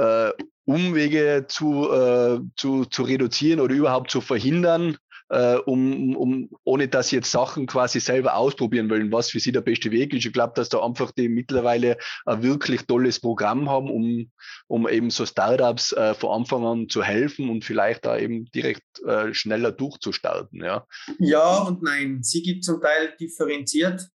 [0.00, 0.32] äh,
[0.66, 4.98] Umwege zu, äh, zu, zu reduzieren oder überhaupt zu verhindern,
[5.28, 9.52] äh, um, um, ohne dass sie jetzt Sachen quasi selber ausprobieren wollen, was für sie
[9.52, 10.26] der beste Weg ist.
[10.26, 11.96] Ich glaube, dass da einfach die mittlerweile
[12.26, 14.30] ein wirklich tolles Programm haben, um,
[14.66, 18.84] um eben so Startups äh, von Anfang an zu helfen und vielleicht da eben direkt
[19.06, 20.62] äh, schneller durchzustarten.
[20.62, 20.86] Ja.
[21.18, 22.22] ja und nein.
[22.22, 24.08] Sie gibt zum Teil differenziert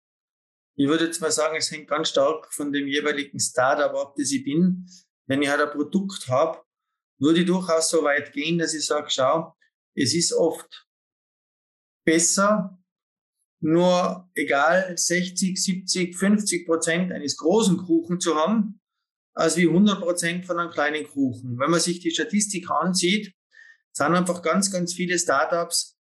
[0.79, 4.31] ich würde jetzt mal sagen, es hängt ganz stark von dem jeweiligen Startup ab, das
[4.31, 4.89] ich bin.
[5.27, 6.63] Wenn ich halt ein Produkt habe,
[7.19, 9.57] würde ich durchaus so weit gehen, dass ich sage, schau,
[9.93, 10.87] es ist oft
[12.05, 12.79] besser,
[13.61, 18.79] nur egal 60, 70, 50 Prozent eines großen Kuchen zu haben,
[19.33, 21.59] als wie 100 Prozent von einem kleinen Kuchen.
[21.59, 23.35] Wenn man sich die Statistik ansieht,
[23.91, 25.99] sind einfach ganz, ganz viele Startups,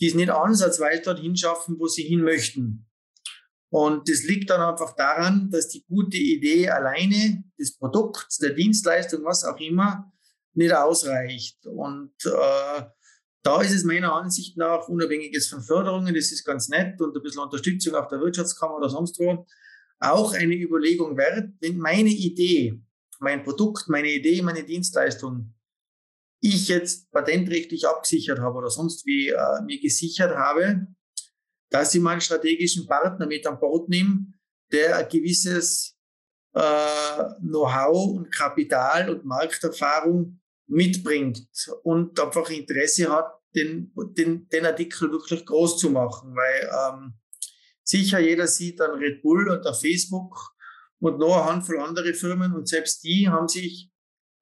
[0.00, 2.88] die es nicht ansatzweise dorthin schaffen, wo sie hin möchten.
[3.72, 9.24] Und das liegt dann einfach daran, dass die gute Idee alleine des Produkts, der Dienstleistung,
[9.24, 10.12] was auch immer,
[10.52, 11.66] nicht ausreicht.
[11.66, 12.82] Und äh,
[13.42, 17.22] da ist es meiner Ansicht nach, unabhängiges von Förderungen, das ist ganz nett und ein
[17.22, 19.46] bisschen Unterstützung auf der Wirtschaftskammer oder sonst wo,
[20.00, 22.78] auch eine Überlegung wert, wenn meine Idee,
[23.20, 25.54] mein Produkt, meine Idee, meine Dienstleistung,
[26.42, 30.88] ich jetzt patentrechtlich abgesichert habe oder sonst wie äh, mir gesichert habe,
[31.72, 34.26] dass ich mal einen strategischen Partner mit an Bord nehme,
[34.70, 35.96] der ein gewisses
[36.54, 41.46] äh, Know-how und Kapital und Markterfahrung mitbringt
[41.82, 47.14] und einfach Interesse hat, den, den, den Artikel wirklich groß zu machen, weil ähm,
[47.84, 50.52] sicher jeder sieht dann Red Bull und der Facebook
[51.00, 53.90] und noch eine Handvoll andere Firmen und selbst die haben sich,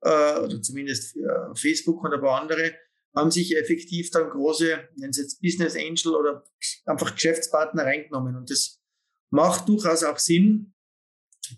[0.03, 2.75] äh, oder zumindest äh, Facebook und ein paar andere,
[3.15, 6.45] haben sich effektiv dann große, nennen Sie jetzt Business Angel oder
[6.87, 8.37] einfach Geschäftspartner reingenommen.
[8.37, 8.81] Und das
[9.31, 10.75] macht durchaus auch Sinn,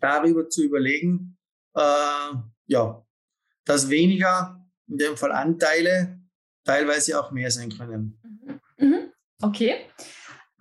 [0.01, 1.37] darüber zu überlegen,
[1.75, 2.35] äh,
[2.67, 3.07] ja,
[3.65, 6.21] dass weniger, in dem Fall Anteile,
[6.65, 8.19] teilweise auch mehr sein können.
[8.79, 8.87] Mhm.
[8.87, 9.13] mhm.
[9.43, 9.87] Okay.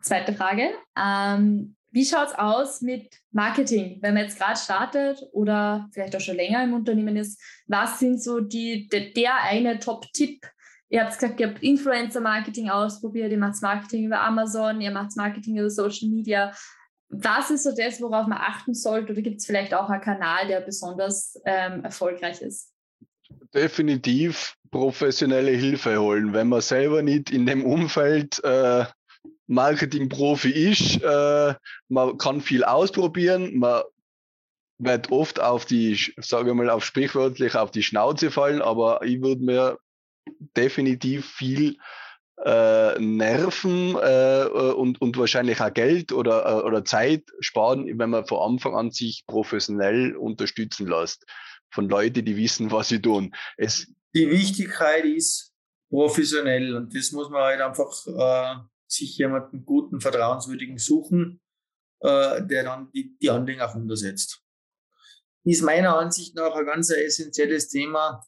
[0.02, 0.72] Zweite Frage.
[0.98, 6.22] Ähm, wie schaut es aus mit Marketing, wenn man jetzt gerade startet oder vielleicht auch
[6.22, 7.40] schon länger im Unternehmen ist?
[7.68, 10.42] Was sind so die, der, der eine Top-Tipp?
[10.92, 15.58] Ihr habt gesagt, ihr habt Influencer-Marketing ausprobiert, ihr macht Marketing über Amazon, ihr macht Marketing
[15.58, 16.54] über Social Media.
[17.08, 19.14] Was ist so das, worauf man achten sollte?
[19.14, 22.74] Oder gibt es vielleicht auch einen Kanal, der besonders ähm, erfolgreich ist?
[23.54, 26.34] Definitiv professionelle Hilfe holen.
[26.34, 28.86] Wenn man selber nicht in dem Umfeld äh,
[29.52, 31.04] Marketing-Profi ist.
[31.04, 31.56] Äh,
[31.90, 33.84] man kann viel ausprobieren, man
[34.78, 39.44] wird oft auf die, sage mal, auf sprichwörtlich auf die Schnauze fallen, aber ich würde
[39.44, 39.78] mir
[40.56, 41.78] definitiv viel
[42.44, 48.26] äh, Nerven äh, und, und wahrscheinlich auch Geld oder, äh, oder Zeit sparen, wenn man
[48.26, 51.26] von Anfang an sich professionell unterstützen lässt.
[51.70, 53.34] Von Leuten, die wissen, was sie tun.
[53.58, 55.54] Es die Wichtigkeit ist
[55.90, 61.42] professionell und das muss man halt einfach äh, sich jemanden guten, vertrauenswürdigen suchen,
[62.02, 64.42] äh, der dann die, die Handlung auch umsetzt.
[65.44, 68.24] Ist meiner Ansicht nach ein ganz essentielles Thema,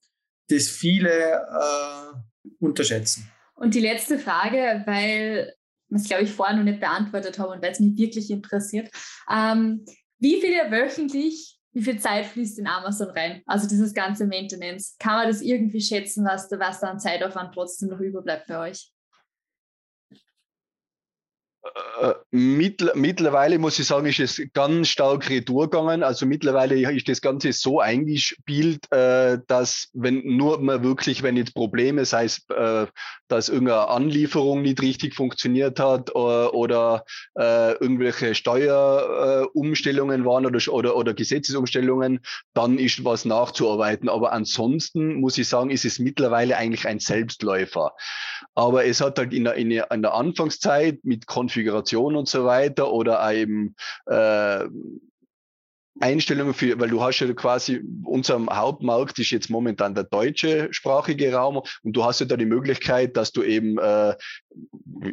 [0.49, 3.29] das viele äh, unterschätzen.
[3.55, 5.53] Und die letzte Frage, weil
[5.89, 8.89] ich es, glaube ich, vorher noch nicht beantwortet habe und weil es mich wirklich interessiert.
[9.31, 9.85] Ähm,
[10.19, 13.41] wie viele wöchentlich, wie viel Zeit fließt in Amazon rein?
[13.45, 14.95] Also dieses ganze Maintenance.
[14.99, 18.92] Kann man das irgendwie schätzen, was, was da an Zeitaufwand trotzdem noch überbleibt bei euch?
[22.01, 26.03] Äh, mittlerweile muss ich sagen, ist es ganz stark retourgegangen.
[26.03, 31.53] Also mittlerweile ist das Ganze so eingespielt, äh, dass wenn nur man wirklich, wenn jetzt
[31.53, 32.87] Probleme, sei es, äh,
[33.29, 37.03] dass irgendeine Anlieferung nicht richtig funktioniert hat oder,
[37.35, 42.19] irgendwelche Steuerumstellungen waren oder, oder, oder Gesetzesumstellungen,
[42.53, 44.09] dann ist was nachzuarbeiten.
[44.09, 47.93] Aber ansonsten muss ich sagen, ist es mittlerweile eigentlich ein Selbstläufer.
[48.55, 53.31] Aber es hat halt in der, in der, Anfangszeit mit Konfiguration und so weiter oder
[53.33, 53.75] eben
[54.07, 54.65] äh,
[55.99, 61.31] Einstellungen für, weil du hast ja quasi, unser Hauptmarkt ist jetzt momentan der deutsche sprachige
[61.33, 64.15] Raum und du hast ja da die Möglichkeit, dass du eben äh,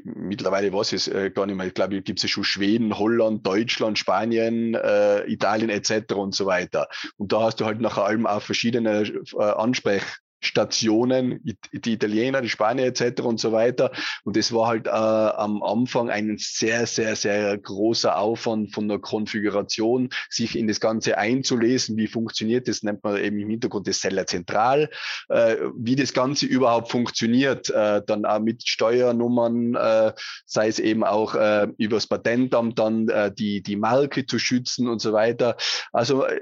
[0.05, 3.47] mittlerweile was ist äh, gar nicht mehr, ich glaube, gibt es ja schon Schweden, Holland,
[3.47, 6.15] Deutschland, Spanien, äh, Italien etc.
[6.15, 6.89] und so weiter.
[7.19, 9.03] Und da hast du halt nach allem auch verschiedene
[9.39, 10.03] äh, Ansprech
[10.41, 11.41] Stationen,
[11.73, 13.23] die Italiener, die Spanier etc.
[13.23, 13.93] und so weiter.
[14.25, 18.99] Und das war halt äh, am Anfang ein sehr, sehr, sehr großer Aufwand von der
[18.99, 24.01] Konfiguration, sich in das Ganze einzulesen, wie funktioniert das, nennt man eben im Hintergrund das
[24.01, 24.91] Seller Zentral,
[25.29, 30.13] äh, wie das Ganze überhaupt funktioniert, äh, dann auch mit Steuernummern, äh,
[30.47, 35.01] sei es eben auch äh, übers Patentamt dann äh, die, die Marke zu schützen und
[35.01, 35.57] so weiter.
[35.93, 36.41] Also äh,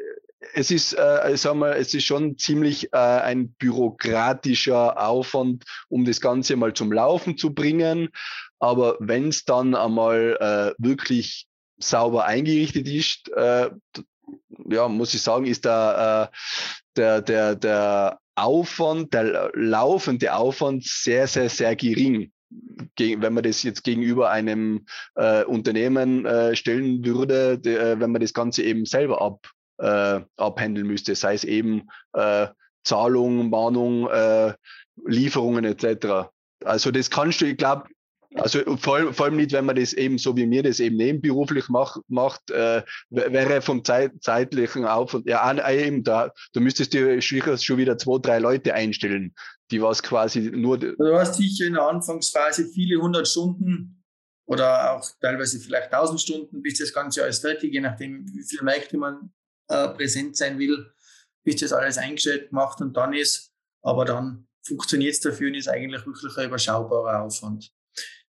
[0.55, 6.20] es ist, äh, sagen wir, es ist schon ziemlich äh, ein bürokratischer Aufwand, um das
[6.20, 8.11] Ganze mal zum Laufen zu bringen.
[8.59, 10.36] Aber wenn es dann einmal
[10.78, 11.47] äh, wirklich
[11.78, 13.70] sauber eingerichtet ist, äh,
[14.68, 16.36] ja, muss ich sagen, ist der, äh,
[16.97, 22.32] der, der, der Aufwand, der laufende Aufwand sehr, sehr, sehr gering
[22.99, 28.22] wenn man das jetzt gegenüber einem äh, Unternehmen äh, stellen würde, de, äh, wenn man
[28.22, 32.49] das Ganze eben selber ab, äh, abhandeln müsste, sei es eben äh,
[32.85, 34.55] Zahlung, Mahnung, äh,
[35.07, 36.29] Lieferungen etc.
[36.64, 37.85] Also das kannst du, ich glaube,
[38.35, 40.97] also vor allem, vor allem nicht, wenn man das eben so wie mir das eben
[40.97, 47.20] nebenberuflich mach, macht, äh, wäre vom Zeit, zeitlichen Aufwand, ja eben da, du müsstest dir
[47.22, 49.35] schon wieder zwei, drei Leute einstellen,
[49.70, 50.79] die was quasi nur.
[50.79, 54.05] Du hast sicher in der Anfangsphase viele hundert Stunden
[54.47, 58.62] oder auch teilweise vielleicht tausend Stunden, bis das Ganze alles fertig, je nachdem, wie viele
[58.62, 59.33] Märkte man
[59.69, 60.93] äh, präsent sein will,
[61.45, 63.53] bis das alles eingestellt gemacht und dann ist.
[63.83, 67.73] Aber dann funktioniert es dafür und ist eigentlich wirklich ein überschaubarer Aufwand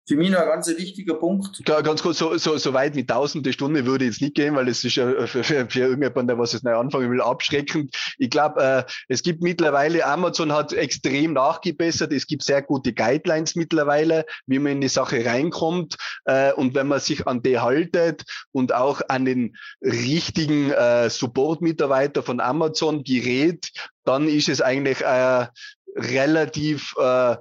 [0.08, 1.62] für mich noch ein ganz wichtiger Punkt.
[1.68, 4.56] Ja, ganz kurz, so, so, so weit mit tausende Stunden würde ich jetzt nicht gehen,
[4.56, 7.96] weil es ist ja für, für, für irgendjemanden, der was jetzt neu anfangen will, abschreckend.
[8.20, 12.14] Ich glaube, äh, es gibt mittlerweile, Amazon hat extrem nachgebessert.
[12.14, 15.96] Es gibt sehr gute Guidelines mittlerweile, wie man in die Sache reinkommt.
[16.26, 22.22] Äh, und wenn man sich an die haltet und auch an den richtigen äh, Support-Mitarbeiter
[22.22, 23.72] von Amazon gerät,
[24.04, 25.48] dann ist es eigentlich äh,
[25.96, 27.38] relativ äh,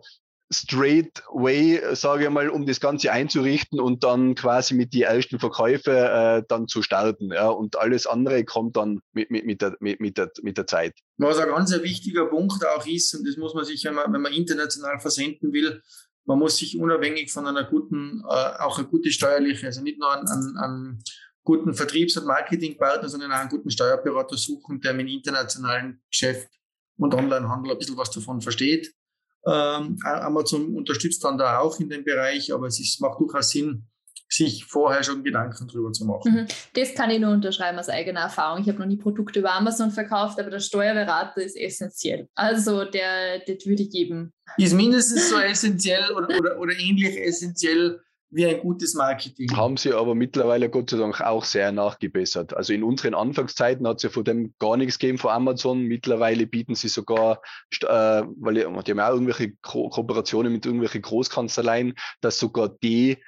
[0.60, 5.38] straight way, sage ich mal, um das Ganze einzurichten und dann quasi mit die ersten
[5.38, 7.32] Verkäufe äh, dann zu starten.
[7.32, 10.66] Ja, und alles andere kommt dann mit, mit, mit, der, mit, mit, der, mit der
[10.66, 10.94] Zeit.
[11.18, 14.22] Was ein ganz wichtiger Punkt auch ist, und das muss man sich, wenn man, wenn
[14.22, 15.82] man international versenden will,
[16.26, 20.10] man muss sich unabhängig von einer guten, äh, auch eine gute steuerliche, also nicht nur
[20.10, 20.98] an, an, an
[21.44, 26.48] guten Vertriebs- und Marketingpartner, sondern auch einen guten Steuerberater suchen, der mit internationalen Geschäft
[26.96, 28.94] und Onlinehandel ein bisschen was davon versteht.
[29.46, 33.86] Ähm, Amazon unterstützt dann da auch in dem Bereich, aber es ist, macht durchaus Sinn,
[34.28, 36.32] sich vorher schon Gedanken drüber zu machen.
[36.32, 36.46] Mhm.
[36.74, 38.62] Das kann ich nur unterschreiben aus eigener Erfahrung.
[38.62, 42.28] Ich habe noch nie Produkte über Amazon verkauft, aber der Steuerberater ist essentiell.
[42.34, 44.32] Also der, das würde ich geben.
[44.56, 48.00] Ist mindestens so essentiell oder, oder, oder ähnlich essentiell
[48.34, 49.56] wie ein gutes Marketing.
[49.56, 52.56] Haben sie aber mittlerweile Gott sei Dank auch sehr nachgebessert.
[52.56, 55.82] Also in unseren Anfangszeiten hat es ja von dem gar nichts gegeben von Amazon.
[55.82, 57.40] Mittlerweile bieten sie sogar,
[57.80, 63.18] äh, weil die haben auch irgendwelche Ko Kooperationen mit irgendwelchen Großkanzleien, dass sogar die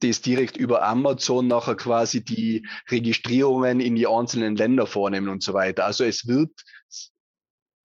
[0.00, 5.54] das direkt über Amazon nachher quasi die Registrierungen in die einzelnen Länder vornehmen und so
[5.54, 5.84] weiter.
[5.84, 6.50] Also es wird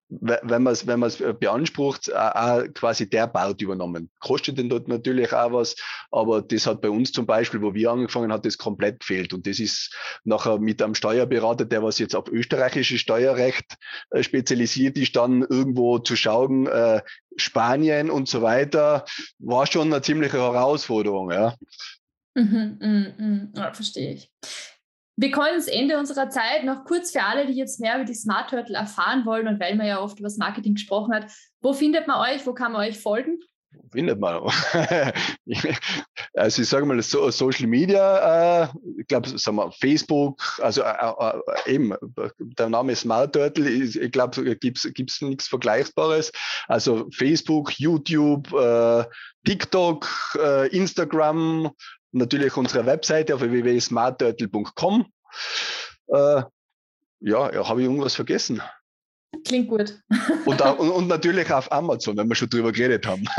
[0.10, 4.10] wenn man es wenn man's beansprucht, auch quasi der Baut übernommen.
[4.20, 5.76] Kostet denn dort natürlich auch was,
[6.12, 9.34] aber das hat bei uns zum Beispiel, wo wir angefangen haben, das komplett gefehlt.
[9.34, 9.94] Und das ist
[10.24, 13.76] nachher mit einem Steuerberater, der was jetzt auf österreichisches Steuerrecht
[14.12, 17.02] äh, spezialisiert ist, dann irgendwo zu schauen, äh,
[17.36, 19.06] Spanien und so weiter,
[19.40, 21.32] war schon eine ziemliche Herausforderung.
[21.32, 21.56] Ja.
[22.34, 23.48] Mhm, mh, mh.
[23.56, 24.32] Ja, verstehe ich.
[25.20, 26.64] Wir kommen ins Ende unserer Zeit.
[26.64, 29.76] Noch kurz für alle, die jetzt mehr über die Smart Turtle erfahren wollen und weil
[29.76, 31.32] man ja oft über das Marketing gesprochen hat.
[31.60, 32.46] Wo findet man euch?
[32.46, 33.40] Wo kann man euch folgen?
[33.92, 34.42] findet man.
[36.34, 38.68] also ich sage mal, so, Social Media, äh,
[39.00, 39.30] ich glaube,
[39.80, 41.94] Facebook, also äh, äh, eben,
[42.40, 46.32] der Name Smart Turtle, ich, ich glaube, gibt es nichts Vergleichbares.
[46.68, 49.06] Also Facebook, YouTube, äh,
[49.46, 50.08] TikTok,
[50.40, 51.72] äh, Instagram,
[52.18, 55.06] natürlich unsere Webseite auf www.smartturtle.com.
[56.08, 56.44] Äh,
[57.20, 58.62] ja, ja habe ich irgendwas vergessen?
[59.46, 60.00] Klingt gut.
[60.46, 63.26] und, und, und, natürlich auf Amazon, wenn wir schon drüber geredet haben.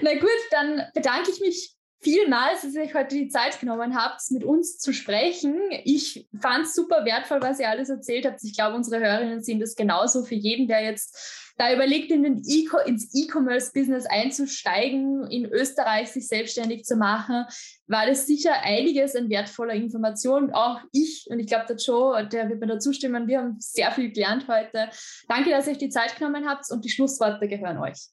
[0.00, 4.20] Na gut, dann bedanke ich mich vielmals, dass ihr euch heute die Zeit genommen habt,
[4.30, 5.58] mit uns zu sprechen.
[5.84, 8.42] Ich fand es super wertvoll, was ihr alles erzählt habt.
[8.44, 12.42] Ich glaube, unsere Hörerinnen sind es genauso für jeden, der jetzt da überlegt, in den
[12.46, 17.46] e ins E-Commerce-Business einzusteigen, in Österreich sich selbstständig zu machen,
[17.88, 20.52] war das sicher einiges an wertvoller Information.
[20.52, 23.26] Auch ich und ich glaube, der Joe, der wird mir da zustimmen.
[23.26, 24.88] Wir haben sehr viel gelernt heute.
[25.28, 28.08] Danke, dass ihr euch die Zeit genommen habt und die Schlussworte gehören euch.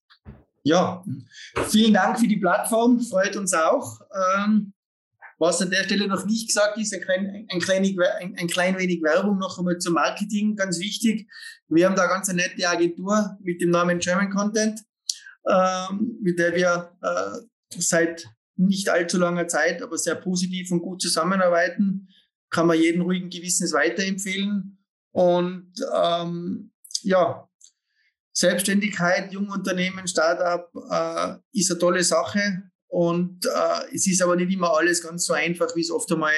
[0.67, 1.05] Ja,
[1.69, 4.01] vielen Dank für die Plattform, freut uns auch.
[4.35, 4.73] Ähm,
[5.37, 8.75] was an der Stelle noch nicht gesagt ist, ein klein, ein, klein, ein, ein klein
[8.75, 11.29] wenig Werbung noch einmal zum Marketing, ganz wichtig.
[11.67, 14.81] Wir haben da ganz eine nette Agentur mit dem Namen German Content,
[15.47, 17.41] ähm, mit der wir äh,
[17.77, 22.09] seit nicht allzu langer Zeit, aber sehr positiv und gut zusammenarbeiten.
[22.49, 24.83] Kann man jeden ruhigen Gewissens weiterempfehlen.
[25.11, 26.71] Und ähm,
[27.03, 27.47] ja,
[28.37, 34.75] Selbstständigkeit, Jungunternehmen, Startup äh, ist eine tolle Sache und äh, es ist aber nicht immer
[34.75, 36.33] alles ganz so einfach, wie es oft einmal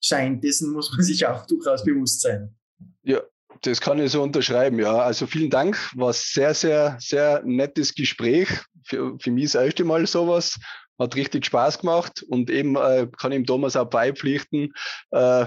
[0.00, 0.44] scheint.
[0.44, 2.54] Dessen muss man sich auch durchaus bewusst sein.
[3.02, 3.20] Ja,
[3.62, 4.96] das kann ich so unterschreiben, ja.
[4.98, 8.48] Also vielen Dank, war sehr, sehr, sehr nettes Gespräch.
[8.84, 10.58] Für, für mich das erste Mal sowas.
[10.98, 14.72] Hat richtig Spaß gemacht und eben äh, kann ihm Thomas auch beipflichten.
[15.10, 15.46] Äh,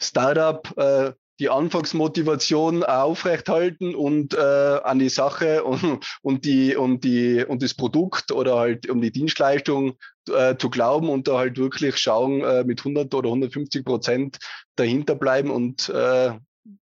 [0.00, 7.44] Startup äh, die Anfangsmotivation aufrechthalten und äh, an die Sache und, und, die, und, die,
[7.44, 9.96] und das Produkt oder halt um die Dienstleistung
[10.28, 14.38] äh, zu glauben und da halt wirklich schauen, äh, mit 100 oder 150 Prozent
[14.76, 16.32] dahinter bleiben und äh,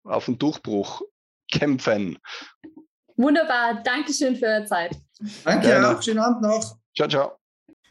[0.04, 1.02] auf den Durchbruch
[1.52, 2.18] kämpfen.
[3.16, 4.96] Wunderbar, Dankeschön für Ihre Zeit.
[5.44, 6.78] Danke, ja, schönen Abend noch.
[6.96, 7.38] Ciao, ciao.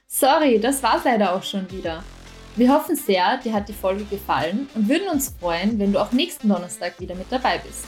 [0.06, 2.02] Sorry, das war's leider auch schon wieder.
[2.56, 6.10] Wir hoffen sehr, dir hat die Folge gefallen und würden uns freuen, wenn du auch
[6.12, 7.84] nächsten Donnerstag wieder mit dabei bist.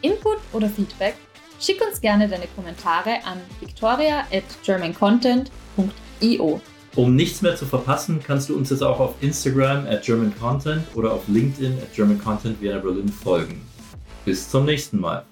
[0.00, 1.14] Input oder Feedback?
[1.60, 6.60] Schick uns gerne deine Kommentare an victoria at germancontent.io.
[6.96, 11.12] Um nichts mehr zu verpassen, kannst du uns jetzt auch auf Instagram at germancontent oder
[11.12, 13.62] auf LinkedIn at germancontent Vienna Berlin folgen.
[14.24, 15.24] Bis zum nächsten Mal.